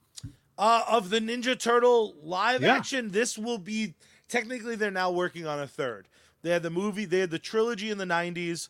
[0.59, 2.75] Uh, of the Ninja Turtle live Yeah.
[2.75, 3.95] action, this will be
[4.29, 6.09] technically they're now working on a third.
[6.43, 8.69] They had the movie, they had the trilogy in the '90s.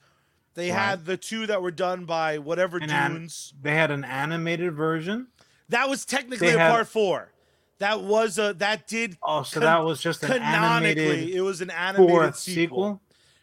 [0.55, 0.77] They Right.
[0.79, 3.55] had the two that were done by whatever An an- dunes.
[3.63, 5.29] They had an animated version.
[5.69, 7.33] That was technically They a had- part four.
[7.79, 11.41] That was a that did Oh, so Can- that was just an canonically animated it
[11.43, 12.37] was an animated sequel.
[12.37, 13.03] sequel.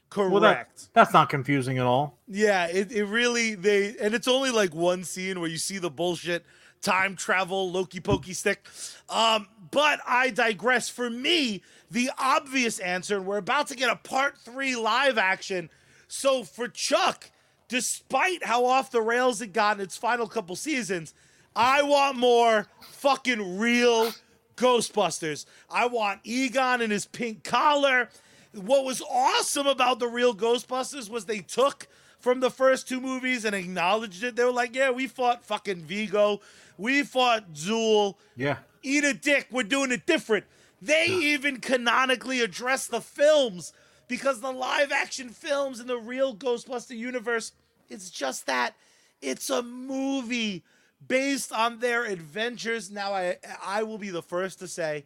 [0.10, 0.32] Correct.
[0.32, 2.18] Well, that, that's not confusing at all.
[2.28, 5.90] Yeah, it, it really they and it's only like one scene where you see the
[5.90, 6.46] bullshit
[6.82, 8.68] time travel Loki pokey stick.
[9.10, 10.88] Um, but I digress.
[10.90, 15.70] For me, the obvious answer, and we're about to get a part three live action.
[16.08, 17.32] So for Chuck,
[17.68, 21.14] despite how off the rails it got in its final couple seasons,
[21.56, 24.12] I want more fucking real
[24.56, 25.46] Ghostbusters.
[25.70, 28.10] I want Egon in his pink collar.
[28.54, 31.88] What was awesome about the real Ghostbusters was they took
[32.20, 34.36] from the first two movies and acknowledged it.
[34.36, 36.42] They were like, yeah, we fought fucking Vigo.
[36.78, 38.16] We fought Zuul.
[38.36, 38.58] Yeah.
[38.84, 39.48] Eat a dick.
[39.52, 40.46] We're doing it different.
[40.82, 43.74] They even canonically address the films
[44.08, 47.52] because the live action films in the real Ghostbuster universe,
[47.90, 48.76] it's just that.
[49.22, 50.64] It's a movie
[51.06, 52.92] based on their adventures.
[52.92, 55.06] Now, I I will be the first to say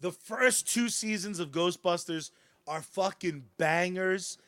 [0.00, 2.30] the first two seasons of Ghostbusters
[2.66, 4.38] are fucking bangers,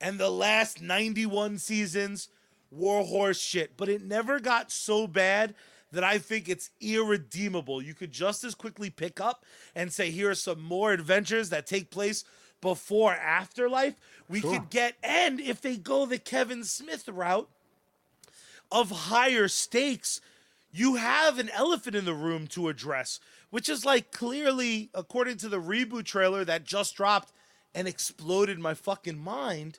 [0.00, 2.28] and the last 91 seasons
[2.70, 3.76] were horse shit.
[3.76, 5.54] But it never got so bad
[5.92, 7.82] that I think it's irredeemable.
[7.82, 11.66] You could just as quickly pick up and say, here are some more adventures that
[11.66, 12.24] take place
[12.60, 13.94] before Afterlife.
[14.28, 14.52] We Sure.
[14.52, 17.48] could get, and if they go the Kevin Smith route,
[18.70, 20.20] of higher stakes,
[20.72, 23.20] you have an elephant in the room to address,
[23.50, 27.32] which is like clearly, according to the reboot trailer that just dropped
[27.74, 29.78] and exploded my fucking mind.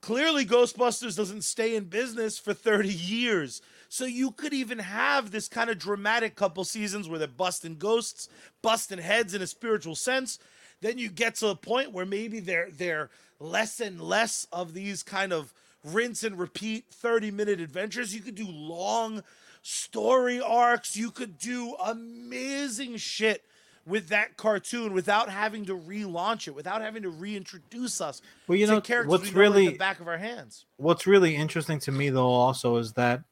[0.00, 3.60] Clearly, Ghostbusters doesn't stay in business for 30 years.
[3.94, 8.28] So you could even have this kind of dramatic couple seasons where they're busting ghosts,
[8.60, 10.40] busting heads in a spiritual sense.
[10.80, 15.04] Then you get to a point where maybe they're they're less and less of these
[15.04, 18.12] kind of rinse and repeat 30 minute adventures.
[18.12, 19.22] You could do long
[19.62, 20.96] story arcs.
[20.96, 23.44] You could do amazing shit
[23.86, 28.66] with that cartoon without having to relaunch it, without having to reintroduce us Well, you
[28.66, 30.64] know characters what's we know in really the back of our hands.
[30.78, 33.22] what's really interesting to me though also is that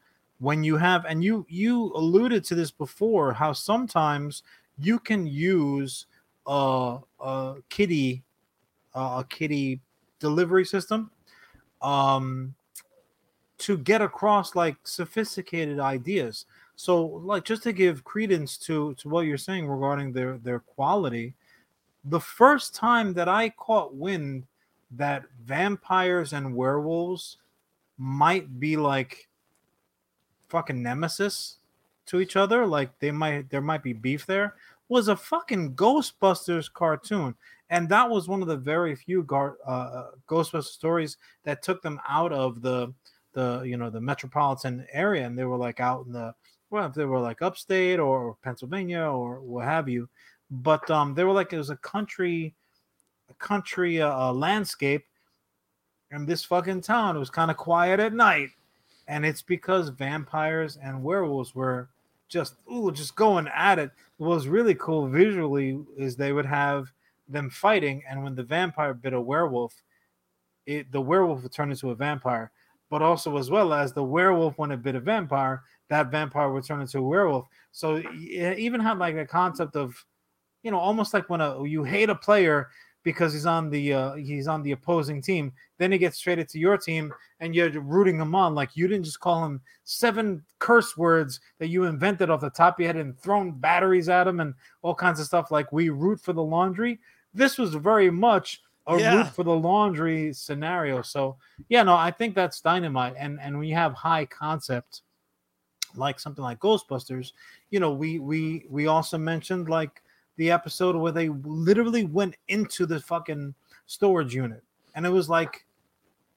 [0.43, 4.43] when you have and you you alluded to this before how sometimes
[4.77, 6.07] you can use
[6.47, 8.25] a a kitty
[8.95, 9.81] a kitty
[10.19, 11.11] delivery system
[11.81, 12.53] um
[13.59, 16.47] to get across like sophisticated ideas.
[16.75, 21.35] So like just to give credence to to what you're saying regarding their their quality
[22.05, 24.45] the first time that i caught wind
[24.91, 27.39] that vampires and werewolves
[27.97, 29.29] might be like
[30.53, 31.57] fucking nemesis
[32.07, 34.55] to each other like they might there might be beef there
[34.93, 37.35] was a fucking ghostbusters cartoon.
[37.71, 41.99] And that was one of the very few gar- uh, ghostbusters stories that took them
[42.09, 42.93] out of the
[43.33, 45.27] the you know the metropolitan area.
[45.27, 46.35] And they were like out in the
[46.69, 50.09] well if they were like upstate or pennsylvania or what have you.
[50.51, 52.55] But um they were like it was a country
[53.31, 55.07] a country uh, uh, landscape.
[56.11, 58.51] And this fucking town was kind of quiet at night
[59.09, 61.89] and it's because vampires and werewolves were
[62.29, 63.91] just ooh, just going at it.
[64.17, 66.93] What was really cool visually is they would have
[67.29, 69.75] them fighting, and when the vampire bit a werewolf,
[70.67, 72.51] it the werewolf would turn into a vampire.
[72.91, 76.65] But also as well as the werewolf when it bit a vampire, that vampire would
[76.65, 77.47] turn into a werewolf.
[77.71, 79.95] So it even had like a concept of,
[80.63, 82.69] you know, almost like when a you hate a player
[83.03, 85.53] because he's on the uh, he's on the opposing team.
[85.79, 88.55] Then he gets traded to your team, and you're rooting him on.
[88.55, 92.77] Like you didn't just call him seven curse words that you invented off the top
[92.77, 95.51] of your head and thrown batteries at him and all kinds of stuff.
[95.51, 97.01] Like we root for the laundry.
[97.35, 99.17] This was very much a Yeah.
[99.17, 101.03] root for the laundry scenario.
[101.03, 101.37] So
[101.69, 103.15] yeah, no, I think that's dynamite.
[103.19, 105.03] And and when you have high concept,
[105.95, 107.33] like something like Ghostbusters,
[107.71, 110.02] you know, we we we also mentioned like
[110.37, 113.55] the episode where they literally went into the fucking
[113.87, 114.63] storage unit,
[114.95, 115.65] and it was like,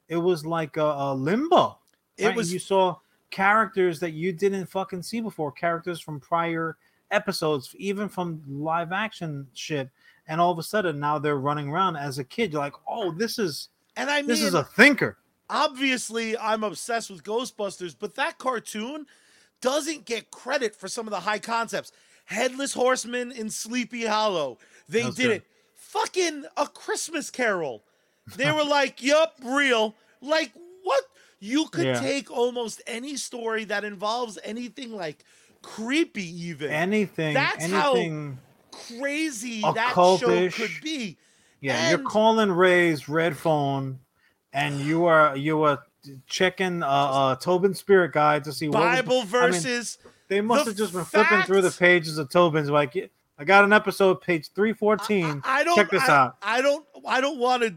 [0.10, 1.78] it was like a, a limbo.
[2.18, 2.36] It right?
[2.36, 2.98] Was you saw
[3.32, 6.78] characters that you didn't fucking see before, characters from prior
[7.12, 9.90] episodes, even from live action shit,
[10.28, 12.52] and all of a sudden now they're running around as a kid.
[12.52, 15.18] You're like, oh, this is and I mean this is a thinker.
[15.50, 19.06] obviously I'm obsessed with Ghostbusters, but that cartoon
[19.62, 21.92] doesn't get credit for some of the high concepts.
[22.26, 24.58] Headless Horseman in Sleepy Hollow.
[24.90, 25.32] They did good.
[25.32, 25.44] it.
[25.76, 27.84] Fucking a Christmas Carol.
[28.36, 30.52] They were like, "Yup, real." Like
[30.84, 31.04] what?
[31.40, 32.00] You could Yeah.
[32.00, 35.24] take almost any story that involves anything like
[35.62, 38.40] creepy, even Anything, That's how anything.
[38.72, 40.18] crazy that show
[40.50, 41.18] could be.
[41.62, 44.00] Yeah, you're calling Ray's red phone,
[44.54, 45.84] and you are you are
[46.28, 49.98] checking uh, uh Tobin's spirit guide to see what was- Bible I mean, verses.
[50.28, 53.64] They must the have just been flipping through the pages of Tobin's like, I got
[53.64, 55.42] an episode, page three fourteen.
[55.44, 56.38] I, I don't Check this I, out.
[56.42, 57.74] I don't I don't want to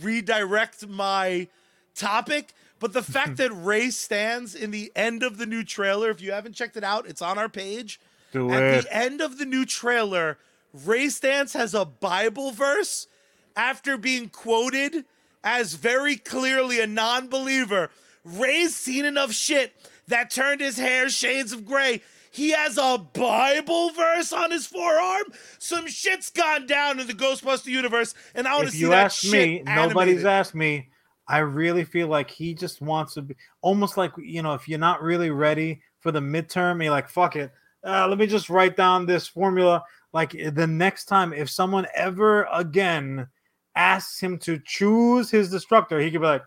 [0.00, 1.48] redirect my
[1.94, 6.20] topic, but the fact that Ray stands in the end of the new trailer, if
[6.20, 8.00] you haven't checked it out, it's on our page.
[8.32, 8.84] Do At it.
[8.84, 10.38] the end of the new trailer,
[10.72, 13.08] Ray Stantz has a Bible verse
[13.56, 15.04] after being quoted
[15.42, 17.90] as very clearly a non believer.
[18.24, 19.72] Ray's seen enough shit
[20.08, 22.02] that turned his hair shades of gray.
[22.30, 25.24] He has a Bible verse on his forearm.
[25.58, 28.88] Some shit's gone down in the Ghostbuster universe, and I want to If see you
[28.90, 30.90] that ask me, nobody's asked me.
[31.28, 34.78] I really feel like he just wants to be almost like you know, if you're
[34.78, 37.52] not really ready for the midterm, you're like, fuck it.
[37.82, 39.82] Uh, let me just write down this formula.
[40.12, 43.28] Like the next time, if someone ever again
[43.74, 46.44] asks him to choose his destructor, he could be like,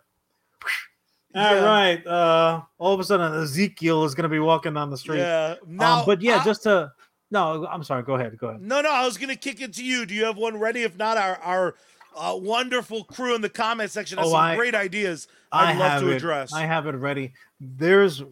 [1.35, 1.63] all Yeah.
[1.65, 2.07] right.
[2.07, 5.19] Uh, all of a sudden, Ezekiel is gonna be walking down the street.
[5.19, 5.55] Yeah.
[5.67, 6.91] Now, um, but yeah, I- just to
[7.31, 8.01] no, I'm sorry.
[8.03, 8.37] Go ahead.
[8.37, 8.61] Go ahead.
[8.61, 10.05] No, no, I was gonna kick it to you.
[10.05, 10.81] Do you have one ready?
[10.83, 11.75] If not, our our
[12.15, 15.27] uh, wonderful crew in the comment section has Oh, some I- great ideas.
[15.51, 16.15] I I'd love have to it.
[16.15, 16.53] address.
[16.53, 17.33] I have it ready.
[17.59, 18.23] There's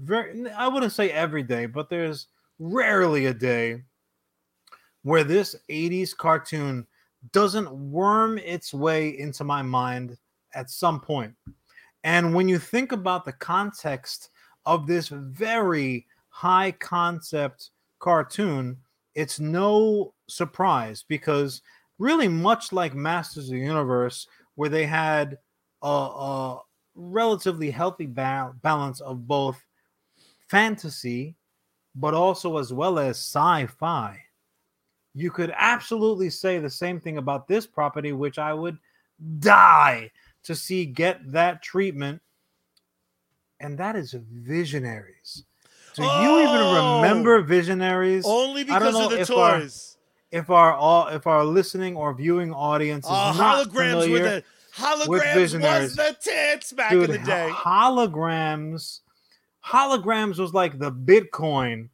[0.00, 2.28] very I wouldn't say every day, but there's
[2.60, 3.82] rarely a day
[5.02, 6.86] where this 80s cartoon
[7.32, 10.16] doesn't worm its way into my mind
[10.54, 11.34] at some point.
[12.04, 14.28] And when you think about the context
[14.66, 18.76] of this very high concept cartoon,
[19.14, 21.62] it's no surprise because
[21.98, 25.38] really much like Masters of the Universe, where they had
[25.82, 26.60] a, a
[26.94, 29.64] relatively healthy ba- balance of both
[30.48, 31.36] fantasy,
[31.94, 34.20] but also as well as sci-fi.
[35.14, 38.76] You could absolutely say the same thing about this property, which I would
[39.38, 40.10] die
[40.44, 42.20] to see get that treatment,
[43.60, 45.44] and that is Visionaries.
[45.94, 47.00] Do you even Oh!
[47.02, 48.24] remember Visionaries?
[48.26, 49.96] Only because of the toys.
[50.32, 54.18] if our all if our listening or viewing audience is Uh, not holograms familiar, were
[54.28, 57.48] the holograms was the tits back dude, in the day.
[57.52, 59.00] holograms,
[59.64, 61.88] holograms was like the Bitcoin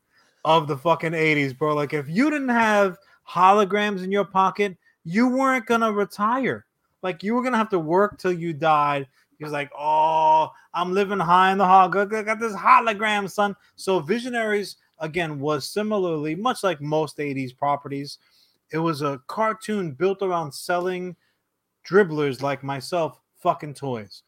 [0.46, 1.74] of the fucking eighties, bro.
[1.74, 2.96] Like if you didn't have
[3.28, 6.64] holograms in your pocket, you weren't gonna retire.
[7.02, 9.06] Like you were gonna have to work till you died.
[9.38, 11.96] He was like, "Oh, I'm living high in the hog.
[11.96, 18.18] I got this hologram, son." So Visionaries again was similarly much like most '80s properties.
[18.72, 21.16] It was a cartoon built around selling
[21.88, 24.22] dribblers like myself fucking toys.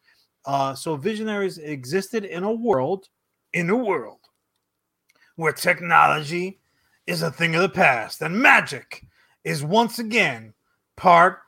[0.45, 3.07] Uh, so Visionaries existed in a world,
[3.53, 4.19] in a world
[5.35, 6.59] where technology
[7.07, 9.03] is a thing of the past and magic
[9.43, 10.53] is once again
[10.95, 11.39] part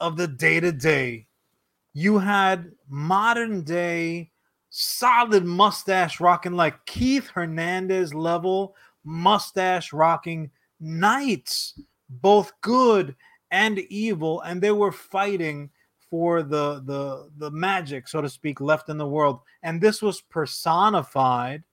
[0.00, 1.26] of the day to day.
[1.94, 4.30] You had modern day
[4.70, 8.74] solid mustache rocking, like Keith Hernandez level
[9.04, 13.16] mustache rocking knights, both good
[13.50, 15.70] and evil, and they were fighting
[16.10, 19.40] for the the the magic, so to speak, left in the world.
[19.62, 21.64] And this was personified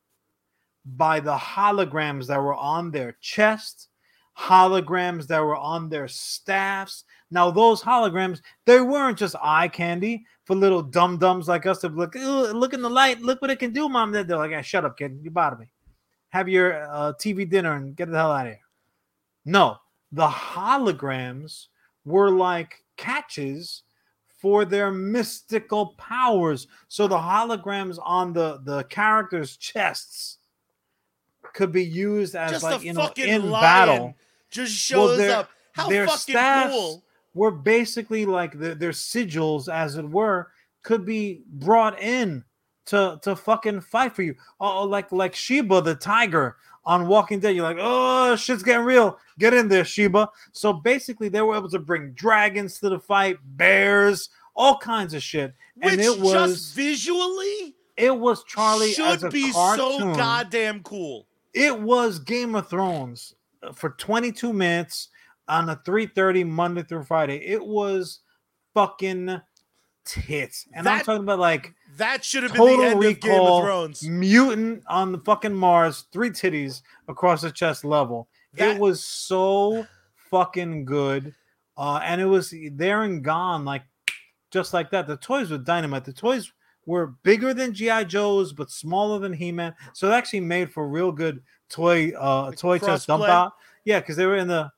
[0.85, 3.89] by the holograms that were on their chests,
[4.37, 7.03] holograms that were on their staffs.
[7.31, 11.89] Now, those holograms, they weren't just eye candy for little dum dums like us to
[11.89, 14.11] look, look in the light, look what it can do, mom.
[14.11, 15.69] They're like, "Ah, shut up, kid, you bother me.
[16.29, 18.61] Have your uh, TV dinner and get the hell out of here.
[19.45, 19.77] No,
[20.11, 21.67] the holograms
[22.03, 23.83] were like catches
[24.27, 26.67] for their mystical powers.
[26.87, 30.37] So the holograms on the the characters' chests
[31.53, 34.15] could be used as Just like you know in lion battle.
[34.55, 35.49] Just Well, shows their- up.
[35.73, 37.03] How fucking cool!
[37.33, 40.51] Were basically like the, their sigils, as it were,
[40.83, 42.45] could be brought in
[42.85, 44.35] to to fucking fight for you.
[44.61, 47.55] Oh, oh, like like Sheba the tiger on Walking Dead.
[47.55, 49.19] You're like, oh, shit's getting real.
[49.37, 50.29] Get in there, Sheba.
[50.53, 55.21] So basically, they were able to bring dragons to the fight, bears, all kinds of
[55.21, 55.53] shit.
[55.75, 59.99] Which and it was just visually it was Charlie as should be cartoon.
[59.99, 61.27] so goddamn cool.
[61.53, 63.35] It was Game of Thrones
[63.73, 65.09] for 22 minutes
[65.47, 67.37] on a 3:30 Monday through Friday.
[67.37, 68.19] It was
[68.73, 69.41] fucking
[70.05, 70.67] tits.
[70.73, 74.07] And I'm talking about like That should have been the end of Game of Thrones.
[74.07, 78.27] mutant on the fucking Mars, three titties across the chest level.
[78.53, 79.87] That- it was so
[80.29, 81.33] fucking good.
[81.77, 83.83] Uh, and it was there and gone, like
[84.51, 85.07] just like that.
[85.07, 86.05] The toys were dynamite.
[86.05, 86.51] The toys
[86.85, 89.73] were bigger than GI Joes, but smaller than He Man.
[89.93, 93.53] So it actually made for real good toy uh Like toy chest dump out.
[93.83, 94.71] Yeah, because they were in the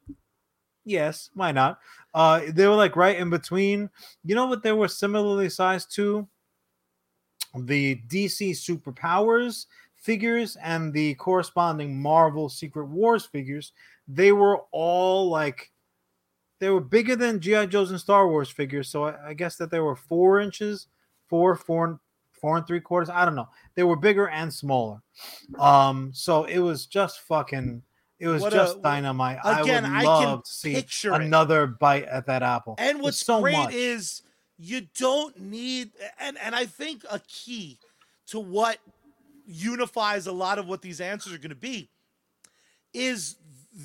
[0.85, 1.79] yes, why not?
[2.13, 3.89] Uh they were like right in between.
[4.23, 6.27] You know what they were similarly sized to?
[7.55, 9.65] The DC superpowers
[9.95, 13.73] figures and the corresponding Marvel Secret Wars figures.
[14.07, 15.71] They were all like
[16.59, 18.89] they were bigger than GI Joes and Star Wars figures.
[18.89, 20.87] So I, I guess that they were four inches,
[21.27, 21.99] four, four,
[22.39, 23.09] four and three quarters.
[23.09, 23.49] I don't know.
[23.75, 25.01] They were bigger and smaller.
[25.59, 27.81] Um, so it was just fucking.
[28.19, 29.37] It was What a- just dynamite.
[29.43, 31.21] again, I I can love to see picture it.
[31.21, 32.75] another bite at that apple.
[32.79, 33.73] And what's so great much.
[33.73, 34.23] is
[34.57, 37.77] you don't need and and I think a key
[38.27, 38.79] to what
[39.45, 41.89] unifies a lot of what these answers are going to be
[42.93, 43.35] is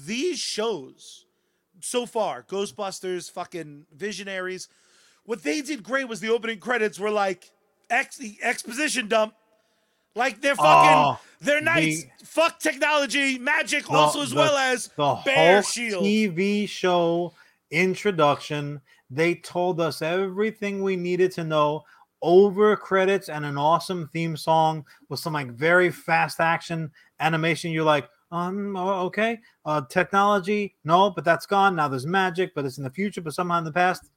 [0.06, 1.26] these shows
[1.80, 4.68] so far Ghostbusters fucking Visionaries
[5.24, 7.50] what they did great was the opening credits were like
[7.92, 9.34] ex- exposition dump
[10.16, 14.56] like they're fucking Oh, they're nice the- fuck technology magic the- also as the- well
[14.56, 16.02] as the Bear Hulk Shield.
[16.04, 17.32] TV show
[17.70, 18.80] introduction.
[19.10, 21.84] They told us everything we needed to know
[22.22, 26.90] over credits and an awesome theme song with some like very fast action
[27.20, 27.72] animation.
[27.72, 31.74] You're like, um, okay, uh, technology, no, but that's gone.
[31.76, 34.08] Now there's magic, but it's in the future, but somehow in the past.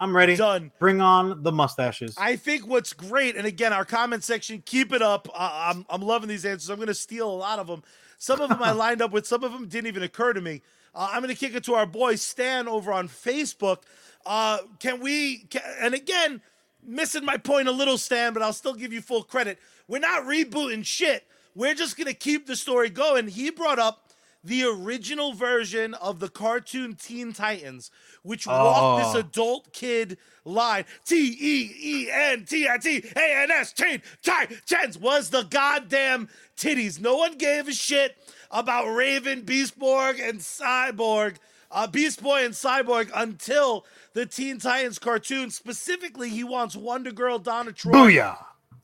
[0.00, 0.34] I'm ready.
[0.34, 2.14] done Bring on the mustaches.
[2.18, 5.28] I think what's great, and again, our comment section, keep it up.
[5.32, 6.70] Uh, I'm I'm loving these answers.
[6.70, 7.82] I'm going to steal a lot of them.
[8.18, 9.26] Some of them I lined up with.
[9.26, 10.62] Some of them didn't even occur to me.
[10.94, 13.82] Uh, I'm going to kick it to our boy Stan over on Facebook.
[14.24, 15.44] Uh, can we?
[15.50, 16.40] Can, and again,
[16.82, 19.58] missing my point a little, Stan, but I'll still give you full credit.
[19.86, 21.26] We're not rebooting shit.
[21.54, 23.28] We're just going to keep the story going.
[23.28, 24.09] He brought up
[24.42, 27.90] the original version of the cartoon Teen Titans,
[28.22, 29.18] which walked this Oh.
[29.18, 30.84] adult kid line.
[31.04, 36.28] T E E N T I T A N S Teen Titans was the goddamn
[36.56, 36.98] titties.
[37.00, 38.16] No one gave a shit
[38.50, 41.36] about Raven, Beastborg, and Cyborg.
[41.72, 45.50] Uh, Beast Boy and Cyborg until the Teen Titans cartoon.
[45.50, 48.36] Specifically, he wants Wonder Girl, Donna Troy, Booyah!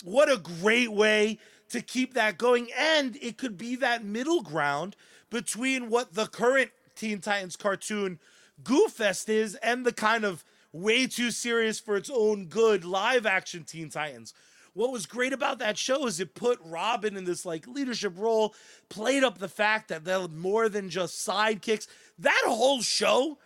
[0.04, 1.38] what a great way
[1.70, 4.94] to keep that going and it could be that middle ground
[5.36, 8.18] between what the current Teen Titans cartoon
[8.64, 10.42] Goof Fest is and the kind of
[10.72, 14.32] way too serious for its own good live action Teen Titans.
[14.72, 18.54] What was great about that show is it put Robin in this like leadership role,
[18.88, 21.86] played up the fact that they're more than just sidekicks.
[22.18, 23.36] That whole show,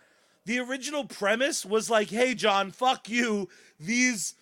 [0.45, 3.49] the original premise was like, hey, John, fuck you.
[3.77, 4.35] These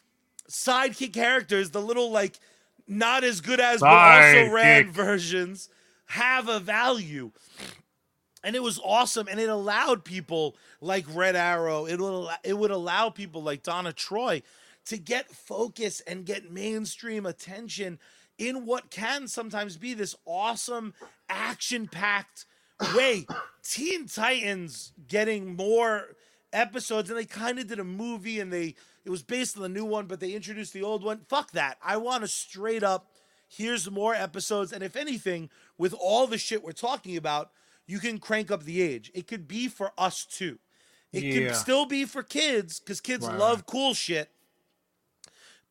[0.48, 2.40] sidekick characters, the little like
[2.88, 5.68] not as good as but also ran versions,
[6.10, 7.32] have a value.
[8.44, 12.72] And it was awesome and it allowed people like red arrow it would it would
[12.72, 14.42] allow people like donna troy
[14.86, 18.00] to get focus and get mainstream attention
[18.38, 20.94] in what can sometimes be this awesome
[21.28, 22.46] action packed
[22.96, 23.28] way.
[23.64, 26.16] Teen titans getting more
[26.54, 28.74] episodes and they kind of did a movie and they
[29.04, 31.20] it was based on the new one but they introduced the old one.
[31.28, 31.78] Fuck that.
[31.84, 33.12] I want a straight up
[33.50, 37.52] here's more episodes and if anything with all the shit we're talking about
[37.90, 39.12] you can crank up the age.
[39.16, 40.60] It could be for us too.
[41.12, 41.48] It yeah.
[41.48, 44.30] can still be for kids because kids love cool shit.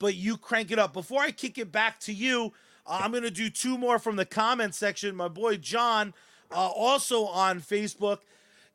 [0.00, 0.92] But you crank it up.
[0.92, 2.52] Before I kick it back to you,
[2.84, 5.14] uh, I'm gonna do two more from the comment section.
[5.14, 6.12] My boy John,
[6.50, 8.18] uh, also on Facebook,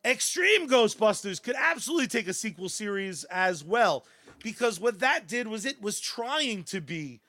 [0.05, 4.05] Extreme Ghostbusters could absolutely take a sequel series as well
[4.41, 7.19] because what that did was it was trying to be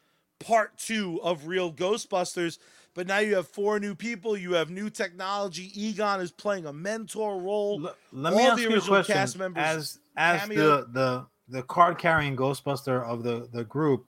[0.45, 2.59] part two of Real Ghostbusters
[2.95, 4.37] but now you have four new people.
[4.37, 5.71] You have new technology.
[5.75, 7.85] Egon is playing a mentor role.
[7.85, 9.15] L- let me All ask you a question.
[9.15, 14.07] Cast members as as the the the card carrying Ghostbuster of the the group,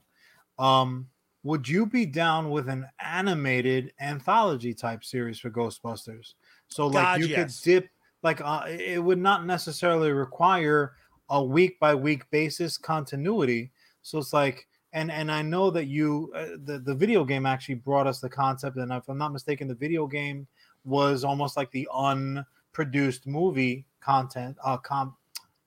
[0.59, 1.09] um,
[1.43, 6.35] would you be down with an animated anthology type series for Ghostbusters?
[6.69, 7.61] So like God, you yes.
[7.61, 7.91] could dip
[8.23, 10.93] like uh, it would not necessarily require
[11.29, 13.73] a week by week basis continuity.
[14.03, 17.75] So it's like and and I know that you uh, the the video game actually
[17.75, 20.47] brought us the concept, and if I'm not mistaken, the video game
[20.85, 24.57] was almost like the unproduced movie content.
[24.65, 25.15] Uh, com,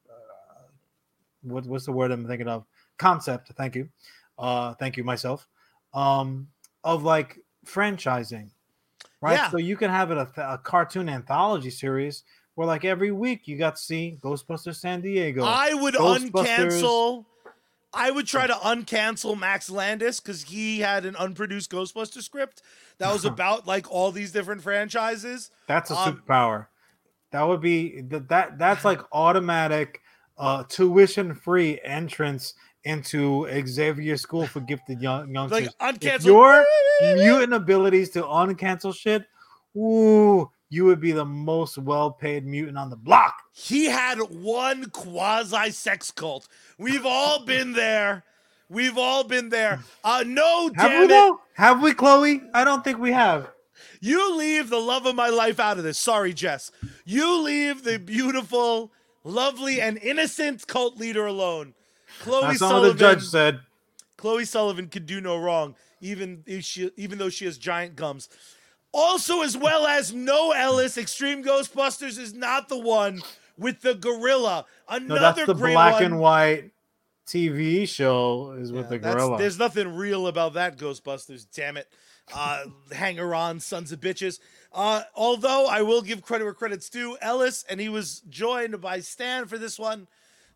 [0.09, 0.63] uh,
[1.43, 2.65] what, what's the word I'm thinking of?
[2.97, 3.51] Concept.
[3.55, 3.87] Thank you,
[4.39, 5.47] uh, thank you myself.
[5.93, 6.47] Um,
[6.83, 7.37] of like
[7.67, 8.49] franchising,
[9.21, 9.33] right?
[9.33, 9.51] Yeah.
[9.51, 12.23] So you can have it a, a cartoon anthology series
[12.55, 15.43] where like every week you got to see Ghostbusters San Diego.
[15.43, 17.25] I would uncancel
[17.93, 22.61] I would try to uncancel Max Landis because he had an unproduced Ghostbuster script
[22.99, 25.51] that was about like all these different franchises.
[25.67, 26.67] That's a um, superpower.
[27.31, 30.01] That would be that that that's like automatic
[30.37, 32.53] uh tuition free entrance
[32.83, 35.69] into Xavier School for Gifted Young Youngsters.
[35.79, 36.65] Like uncancel your
[37.15, 39.25] mutant abilities to uncancel shit.
[39.75, 43.41] Ooh, you would be the most well-paid mutant on the block.
[43.53, 46.47] He had one quasi sex cult.
[46.77, 48.23] We've all been there.
[48.69, 49.79] We've all been there.
[50.03, 51.07] Uh no, have damn we it.
[51.09, 51.41] Though?
[51.53, 52.41] Have we, Chloe?
[52.53, 53.49] I don't think we have.
[53.99, 55.97] You leave the love of my life out of this.
[55.97, 56.71] Sorry, Jess.
[57.03, 58.91] You leave the beautiful,
[59.23, 61.73] lovely, and innocent cult leader alone.
[62.21, 62.89] Chloe That's Sullivan.
[62.89, 63.61] All the judge said.
[64.17, 68.29] Chloe Sullivan could do no wrong, even if she, even though she has giant gums.
[68.91, 73.21] Also, as well as No Ellis, Extreme Ghostbusters is not the one
[73.57, 74.65] with the gorilla.
[74.87, 76.03] Another no, that's the great black one.
[76.03, 76.71] and white
[77.27, 79.37] TV show is with yeah, the gorilla.
[79.37, 81.45] There's nothing real about that Ghostbusters.
[81.53, 81.87] Damn it,
[82.33, 84.39] uh, hanger on, sons of bitches.
[84.73, 89.01] Uh, although I will give credit where credit's due, Ellis, and he was joined by
[89.01, 90.07] Stan for this one.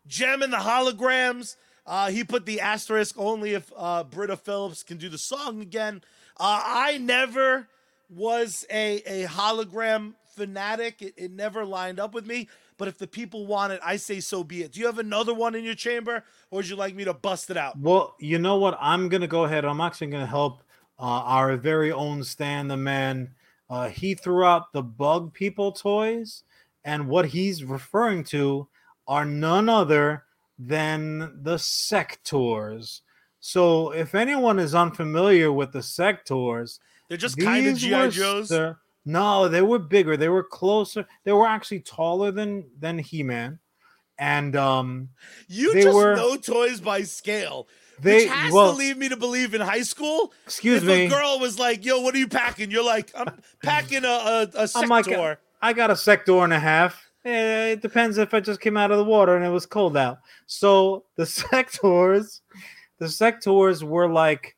[0.06, 1.56] Jem and the holograms.
[1.86, 6.02] Uh, he put the asterisk only if uh, Britta Phillips can do the song again.
[6.38, 7.68] Uh, I never
[8.08, 11.02] was a, a hologram fanatic.
[11.02, 12.48] It, it never lined up with me.
[12.76, 14.72] But if the people want it, I say so be it.
[14.72, 17.50] Do you have another one in your chamber, or would you like me to bust
[17.50, 17.78] it out?
[17.78, 18.76] Well, you know what?
[18.80, 19.64] I'm gonna go ahead.
[19.64, 20.62] I'm actually gonna help
[20.98, 23.30] uh, our very own Stan the man.
[23.70, 26.42] Uh, he threw out the Bug People toys,
[26.84, 28.68] and what he's referring to
[29.06, 30.24] are none other
[30.58, 33.00] than the Sectaurs.
[33.40, 36.78] So, if anyone is unfamiliar with the Sectaurs,
[37.08, 38.52] they're just kind of GI Joes.
[39.04, 40.16] No, they were bigger.
[40.16, 41.06] They were closer.
[41.24, 43.58] They were actually taller than than He Man,
[44.18, 45.10] and um,
[45.46, 47.68] you just were, know toys by scale.
[48.00, 50.32] They which has well, to lead me to believe in high school.
[50.46, 51.06] Excuse if me.
[51.06, 54.42] A girl was like, "Yo, what are you packing?" You're like, "I'm packing a a,
[54.54, 57.10] a Sectaur." Like, I got a Sectaur and a half.
[57.24, 59.96] Eh, it depends if I just came out of the water and it was cold
[59.96, 60.18] out.
[60.46, 62.40] So the Sectaurs,
[62.98, 64.53] the Sectaurs were like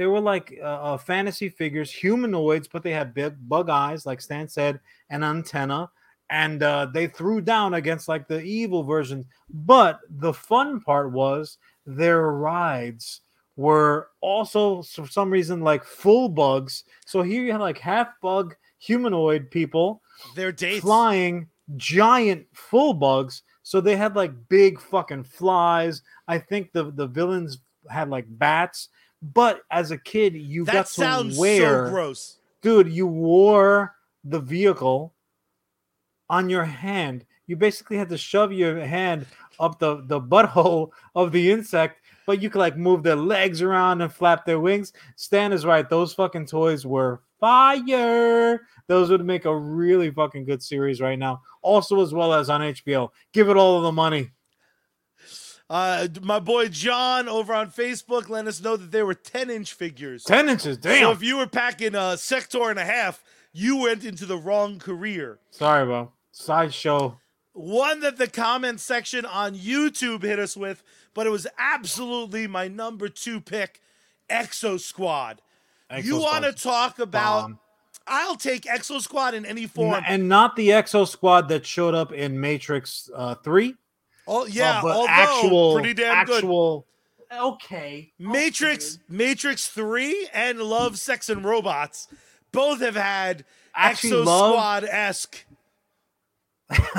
[0.00, 4.22] they were like uh, uh, fantasy figures, humanoids, but they had big bug eyes, like
[4.22, 5.90] Stan said, an antenna,
[6.30, 9.26] and uh, they threw down against like the evil versions.
[9.50, 13.20] But the fun part was their rides
[13.56, 16.84] were also for some reason like full bugs.
[17.04, 20.00] So here you had like half bug humanoid people
[20.34, 20.80] Their dates.
[20.80, 21.46] flying
[21.76, 23.42] giant full bugs.
[23.64, 26.00] So they had like big fucking flies.
[26.26, 27.58] I think the the villains
[27.90, 28.88] had like bats.
[29.22, 32.38] But as a kid, you that got to sounds wear, so gross.
[32.62, 32.88] dude.
[32.88, 33.94] You wore
[34.24, 35.14] the vehicle
[36.28, 37.26] on your hand.
[37.46, 39.26] You basically had to shove your hand
[39.58, 44.00] up the the butthole of the insect, but you could like move their legs around
[44.00, 44.92] and flap their wings.
[45.16, 48.62] Stan is right; those fucking toys were fire.
[48.86, 51.42] Those would make a really fucking good series right now.
[51.62, 53.08] Also, as well as on HBO.
[53.32, 54.30] Give it all of the money.
[55.70, 59.72] Uh, my boy John over on Facebook let us know that there were 10 inch
[59.72, 60.24] figures.
[60.24, 61.00] Ten inches, damn.
[61.00, 63.22] So if you were packing a Sectaur and a half,
[63.52, 65.38] you went into the wrong career.
[65.50, 66.10] Sorry, bro.
[66.32, 67.18] Sideshow.
[67.52, 70.82] One that the comment section on YouTube hit us with,
[71.14, 73.80] but it was absolutely my number two pick
[74.28, 75.40] Exo Squad.
[76.02, 77.42] you want to talk about?
[77.42, 77.58] bomb.
[78.08, 80.02] I'll take Exo Squad in any form.
[80.08, 83.76] and not the Exo Squad that showed up in Matrix uh, Three.
[84.26, 86.36] Oh yeah, Uh, but although actual, pretty damn good.
[86.36, 86.86] actual.
[87.32, 88.12] Okay.
[88.18, 92.08] Matrix, Matrix Three, and Love, Sex, and Robots
[92.52, 93.44] both have had
[93.74, 95.44] Actually, Exo Love- Squad esque.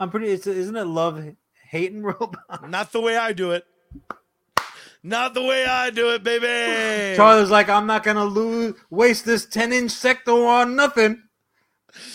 [0.00, 0.28] I'm pretty.
[0.28, 1.24] It's, isn't it love,
[1.68, 2.68] hate, and robot?
[2.68, 3.64] Not the way I do it.
[5.02, 6.46] Not the way I do it, baby.
[7.16, 11.22] Charlie's like, I'm not gonna lose, waste this 10 inch Sectaur on nothing.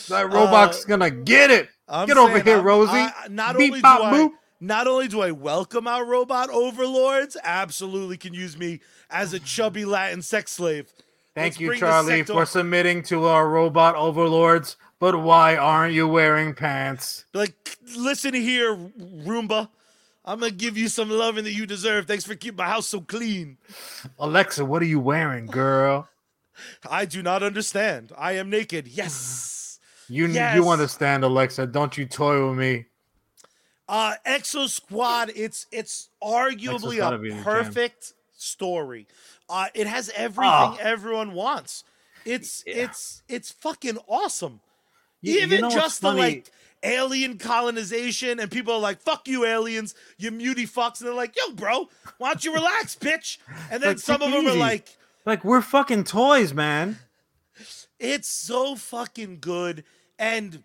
[0.09, 1.69] That robot's gonna get it.
[1.88, 2.91] Uh, I'm Get over here, I'm- Rosie.
[2.93, 4.31] I- not Beep, only do bop, I, boop.
[4.64, 8.80] Not only do I welcome our robot overlords, absolutely can use me
[9.10, 10.91] as a chubby Latin sex slave.
[11.35, 14.77] Thank Let's you, Charlie, for submitting to our robot overlords.
[14.99, 17.26] But why aren't you wearing pants?
[17.34, 19.68] Like, listen here, Roomba.
[20.23, 22.07] I'm gonna give you some loving that you deserve.
[22.07, 23.57] Thanks for keeping my house so clean.
[24.18, 26.07] Alexa, what are you wearing, girl?
[26.90, 28.14] I do not understand.
[28.18, 28.88] I am naked.
[28.88, 29.80] Yes.
[30.07, 30.56] You Yes.
[30.56, 31.68] you understand, Alexa?
[31.68, 32.85] Don't you toy with me?
[33.88, 37.43] Uh Exo Squad, it's it's arguably a be the jam.
[37.43, 39.07] perfect story.
[39.49, 40.77] Uh it has everything Ah.
[40.80, 41.84] everyone wants.
[42.26, 42.85] It's Yeah.
[42.85, 44.61] it's it's fucking awesome.
[45.22, 46.19] You- you Even know just the funny?
[46.22, 46.51] like
[46.85, 51.34] alien colonization and people are like, fuck you aliens, you muty fucks, and they're like,
[51.38, 53.38] yo, bro, why don't you relax, bitch?
[53.72, 54.89] And then Like, some of them are like,
[55.26, 56.99] Like we're fucking toys, man.
[57.99, 59.84] It's so fucking good.
[60.19, 60.64] And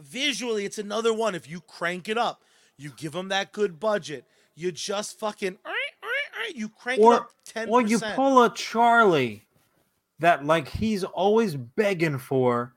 [0.00, 1.34] visually, it's another one.
[1.34, 2.42] If you crank it up,
[2.76, 5.58] you give them that good budget, you just fucking,
[6.54, 7.68] you crank it up 10%.
[7.68, 9.46] or you pull a Charlie
[10.18, 12.74] that like he's always begging for.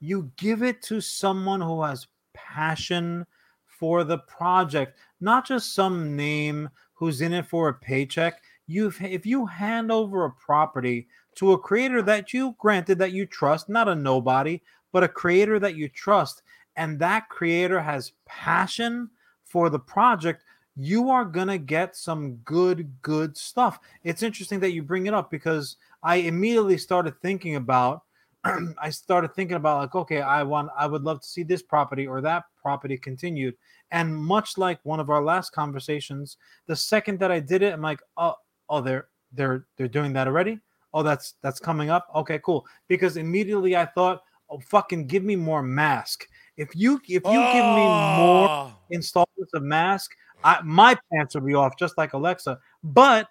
[0.00, 3.26] You give it to someone who has passion
[3.66, 8.42] for the project, not just some name who's in it for a paycheck.
[8.66, 13.26] You if you hand over a property to a creator that you granted that you
[13.26, 14.60] trust, not a nobody,
[14.92, 16.42] but a creator that you trust,
[16.78, 19.10] and that creator has passion
[19.44, 20.44] for the project,
[20.76, 23.80] you are going to get some good, good stuff.
[24.04, 28.02] It's interesting that you bring it up because I immediately started thinking about.
[28.44, 32.06] I started thinking about like, okay, I want, I would love to see this property
[32.06, 33.56] or that property continued.
[33.90, 36.36] And much like one of our last conversations,
[36.66, 38.36] the second that I did it, I'm like, oh,
[38.68, 40.60] oh, they're they're they're doing that already.
[40.94, 42.06] Oh, that's that's coming up.
[42.14, 42.64] Okay, cool.
[42.86, 46.26] Because immediately I thought, oh, fucking give me more mask.
[46.58, 47.86] If you if you give me
[48.18, 50.10] more Oh, installments of mask,
[50.44, 52.58] I, my pants will be off just like Alexa.
[52.82, 53.28] But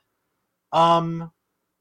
[0.71, 1.31] um,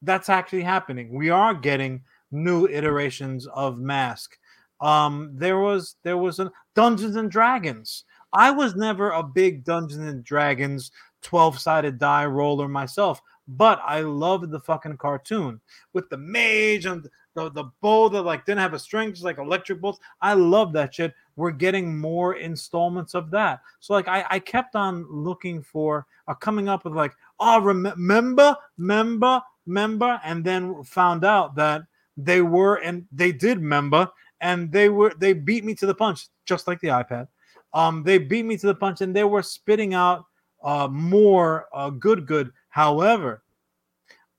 [0.02, 1.14] that's actually happening.
[1.14, 4.36] We are getting new iterations of mask.
[4.80, 8.04] Um, there was there was a Dungeons and Dragons.
[8.32, 10.90] I was never a big Dungeons and Dragons
[11.22, 15.60] 12 sided die roller myself, but I loved the fucking cartoon
[15.94, 19.38] with the mage and the, the bow that like didn't have a string, just like
[19.38, 20.00] electric bolts.
[20.20, 21.14] I love that shit.
[21.36, 23.60] We're getting more installments of that.
[23.80, 27.84] So like I, I kept on looking for uh, coming up with like, oh rem-
[27.84, 31.82] remember, member, member, and then found out that
[32.16, 34.08] they were and they did member
[34.40, 37.28] and they were they beat me to the punch, just like the iPad.
[37.74, 40.24] Um, they beat me to the punch and they were spitting out
[40.64, 42.50] uh more uh good good.
[42.70, 43.42] However,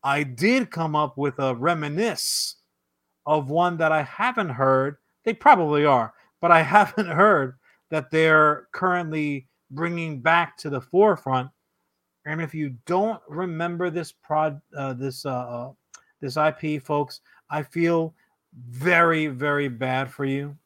[0.03, 2.55] I did come up with a reminisce
[3.25, 4.97] of one that I haven't heard.
[5.25, 7.55] They probably are, but I haven't heard
[7.89, 11.49] that they're currently bringing back to the forefront.
[12.25, 15.71] And if you don't remember this prod, uh, this uh, uh,
[16.19, 18.13] this IP, folks, I feel
[18.69, 20.57] very, very bad for you.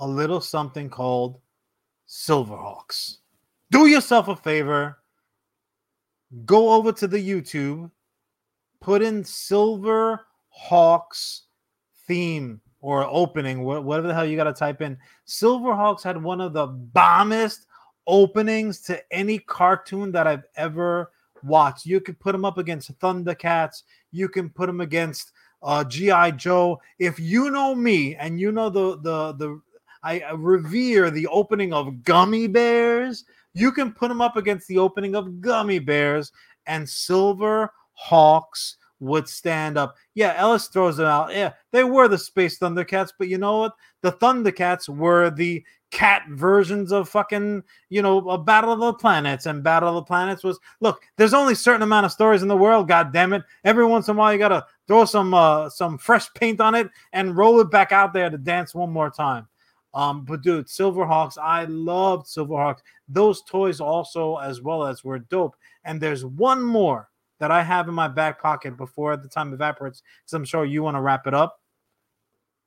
[0.00, 1.38] A little something called
[2.08, 3.18] Silverhawks.
[3.70, 4.98] Do yourself a favor.
[6.44, 7.90] Go over to the YouTube,
[8.80, 11.47] put in Silver Hawks
[12.08, 14.96] theme or opening, whatever the hell you got to type in.
[15.26, 17.66] Silverhawks had one of the bombest
[18.06, 21.12] openings to any cartoon that I've ever
[21.42, 21.86] watched.
[21.86, 23.82] You could put them up against Thundercats.
[24.10, 25.32] You can put them against
[25.62, 26.80] uh, GI Joe.
[26.98, 29.60] If you know me and you know the the the
[30.02, 33.24] I revere the opening of Gummi Bears.
[33.54, 36.30] You can put them up against the opening of Gummi Bears,
[36.66, 39.96] and Silver Hawks would stand up.
[40.14, 41.32] Yeah, Ellis throws them out.
[41.32, 43.72] Yeah, they were the Space Thundercats, but you know what?
[44.02, 49.46] The Thundercats were the cat versions of fucking, you know, a Battle of the Planets.
[49.46, 52.48] And Battle of the Planets was look, there's only a certain amount of stories in
[52.48, 53.42] the world, god damn it.
[53.64, 56.88] Every once in a while you gotta throw some uh some fresh paint on it
[57.12, 59.48] and roll it back out there to dance one more time.
[59.94, 62.80] Um, but dude, Silverhawks, I loved Silverhawks.
[63.08, 65.56] Those toys also, as well as were dope.
[65.84, 67.07] And there's one more
[67.38, 70.82] that I have in my back pocket before the time evaporates, because I'm sure you
[70.82, 71.60] want to wrap it up.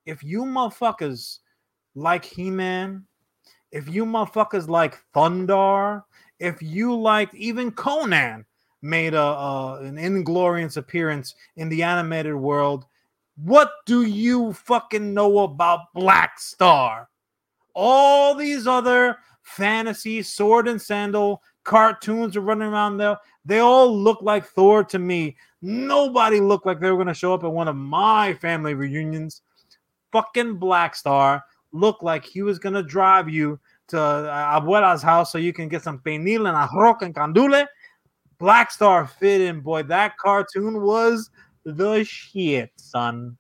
[0.06, 1.40] If you motherfuckers
[1.96, 3.06] like He-Man,
[3.72, 6.04] if you motherfuckers like Thundarr,
[6.40, 8.46] if you liked even Conan
[8.82, 12.86] made a, a an inglorious appearance in the animated world,
[13.36, 17.10] what do you fucking know about Black Star?
[17.76, 23.18] All these other fantasy sword and sandal cartoons are running around there.
[23.46, 25.36] They all look like Thor to me.
[25.62, 29.42] Nobody looked like they were going to show up at one of my family reunions.
[30.12, 35.32] Fucking Black Star looked like he was going to drive you to uh, Abuela's house
[35.32, 37.66] so you can get some pernil and arroz and candule.
[38.38, 39.84] Black Star fit in, boy.
[39.84, 41.30] That cartoon was
[41.64, 43.38] the shit, son.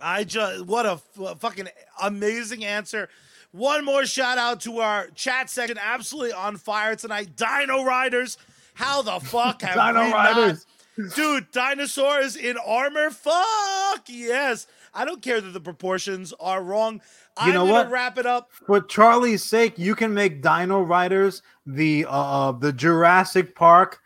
[0.00, 1.68] I just what a f- fucking
[2.02, 3.08] amazing answer.
[3.52, 7.36] One more shout out to our chat section, absolutely on fire tonight.
[7.36, 8.38] Dino Riders,
[8.74, 10.66] how the fuck have Dino we Riders,
[10.96, 11.14] not?
[11.14, 11.50] dude?
[11.52, 14.66] Dinosaurs in armor, fuck yes.
[14.92, 16.94] I don't care that the proportions are wrong.
[16.94, 17.00] You
[17.48, 17.90] I'm know what?
[17.90, 19.78] Wrap it up for Charlie's sake.
[19.78, 24.00] You can make Dino Riders the uh, uh the Jurassic Park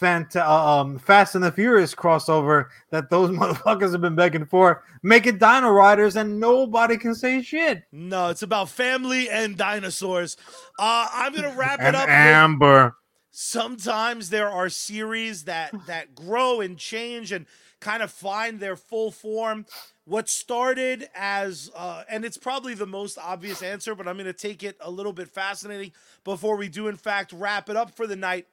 [0.00, 4.84] fant- uh, um, Fast and the Furious crossover that those motherfuckers have been begging for.
[5.02, 7.82] Make it Dino Riders, and nobody can say shit.
[7.92, 10.36] No, it's about family and dinosaurs.
[10.78, 12.08] Uh, I'm gonna wrap it up.
[12.08, 12.94] Amber.
[13.30, 17.46] Sometimes there are series that that grow and change and
[17.80, 19.66] kind of find their full form.
[20.04, 24.32] What started as, uh, and it's probably the most obvious answer, but I'm going to
[24.32, 25.92] take it a little bit fascinating
[26.24, 28.46] before we do, in fact, wrap it up for the night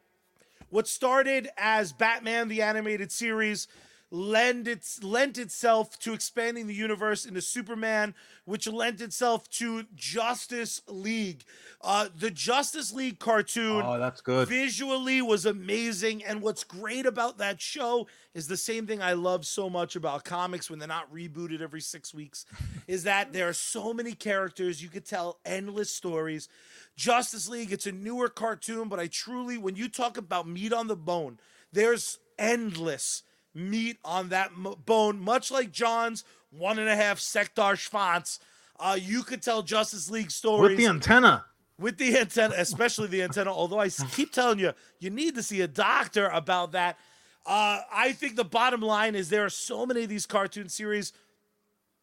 [0.70, 3.68] what started as Batman the Animated Series
[4.12, 8.14] lend its lent itself to expanding the universe into Superman,
[8.46, 11.44] which lent itself to Justice League.
[11.82, 14.48] Uh, the Justice League cartoon, oh, that's good.
[14.48, 19.46] Visually was amazing, and what's great about that show is the same thing I love
[19.46, 22.46] so much about comics when they're not rebooted every six weeks,
[22.88, 26.48] is that there are so many characters you could tell endless stories.
[26.96, 30.88] Justice League, it's a newer cartoon, but I truly, when you talk about meat on
[30.88, 31.40] the bone,
[31.72, 33.24] there's endless
[33.56, 38.40] meat on that m- bone, much like Jon's one and a half Sectaur schwanz.
[38.80, 41.46] Uh, you could tell Justice League stories with the antenna.
[41.80, 43.52] With the antenna, especially the antenna.
[43.52, 46.98] Although I keep telling you, you need to see a doctor about that.
[47.46, 51.14] Uh, I think the bottom line is there are so many of these cartoon series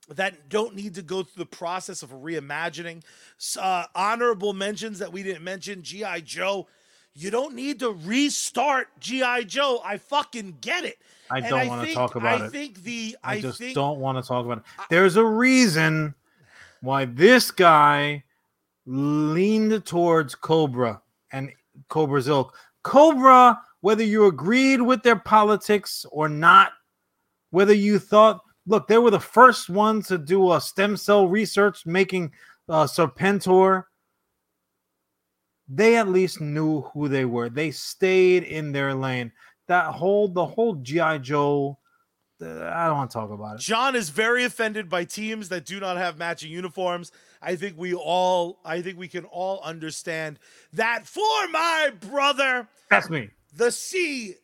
[0.08, 3.02] that don't need to go through the process of reimagining.
[3.58, 6.20] Uh, honorable mentions that we didn't mention G.I.
[6.20, 6.68] Joe.
[7.14, 9.42] You don't need to restart G.I.
[9.44, 9.80] Joe.
[9.84, 10.98] I fucking get it.
[11.30, 12.46] I don't want to talk about I it.
[12.46, 14.64] I think the I, I just think, don't want to talk about it.
[14.88, 16.14] There's a reason
[16.80, 18.24] why this guy
[18.86, 21.00] leaned towards Cobra
[21.32, 21.52] and
[21.88, 22.54] Cobra's ilk.
[22.82, 26.72] Cobra, whether you agreed with their politics or not,
[27.50, 31.86] whether you thought, look, they were the first ones to do a stem cell research
[31.86, 32.32] making
[32.68, 33.84] uh, Serpentor.
[35.68, 37.48] They at least knew who they were.
[37.48, 39.32] They stayed in their lane
[39.68, 41.78] that whole the whole GI Joe.
[42.40, 43.60] Uh, I don't want to talk about it.
[43.60, 47.12] Jon is very offended by teams that do not have matching uniforms.
[47.40, 50.40] I think we all, I think we can all understand
[50.72, 51.06] that.
[51.06, 54.34] For my brother, that's me, the CEO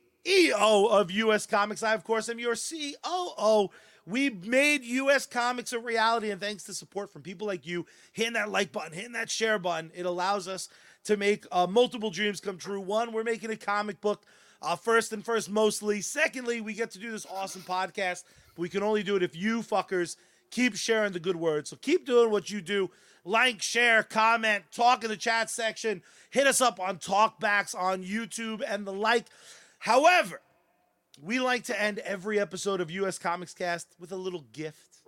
[0.90, 1.82] of US Comics.
[1.82, 3.70] I, of course, am your COO.
[4.06, 8.34] We made US Comics a reality, and thanks to support from people like you, hitting
[8.34, 10.68] that like button, hitting that share button, it allows us
[11.04, 12.80] to make uh, multiple dreams come true.
[12.80, 14.24] One, we're making a comic book
[14.60, 16.00] uh, first and first, mostly.
[16.00, 18.24] Secondly, we get to do this awesome podcast.
[18.54, 20.16] But we can only do it if you fuckers
[20.50, 21.66] keep sharing the good word.
[21.66, 22.90] So keep doing what you do.
[23.24, 26.02] Like, share, comment, talk in the chat section.
[26.30, 29.26] Hit us up on talkbacks on YouTube and the like.
[29.78, 30.40] However,
[31.20, 35.00] we like to end every episode of US Comics Cast with a little gift.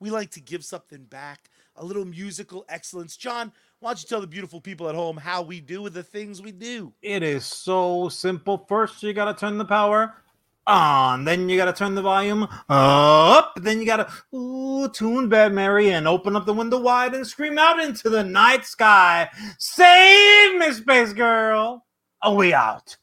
[0.00, 3.16] we like to give something back, a little musical excellence.
[3.16, 3.52] Jon,
[3.82, 6.52] why don't you tell the beautiful people at home how we do the things we
[6.52, 6.92] do?
[7.02, 8.64] It is so simple.
[8.68, 10.14] First, you got to turn the power
[10.68, 11.24] on.
[11.24, 13.54] Then you got to turn the volume up.
[13.56, 17.26] Then you got to ooh, tune Bad Mary and open up the window wide and
[17.26, 19.28] scream out into the night sky.
[19.58, 21.84] Save me, Space Girl.
[22.22, 22.96] Are we out?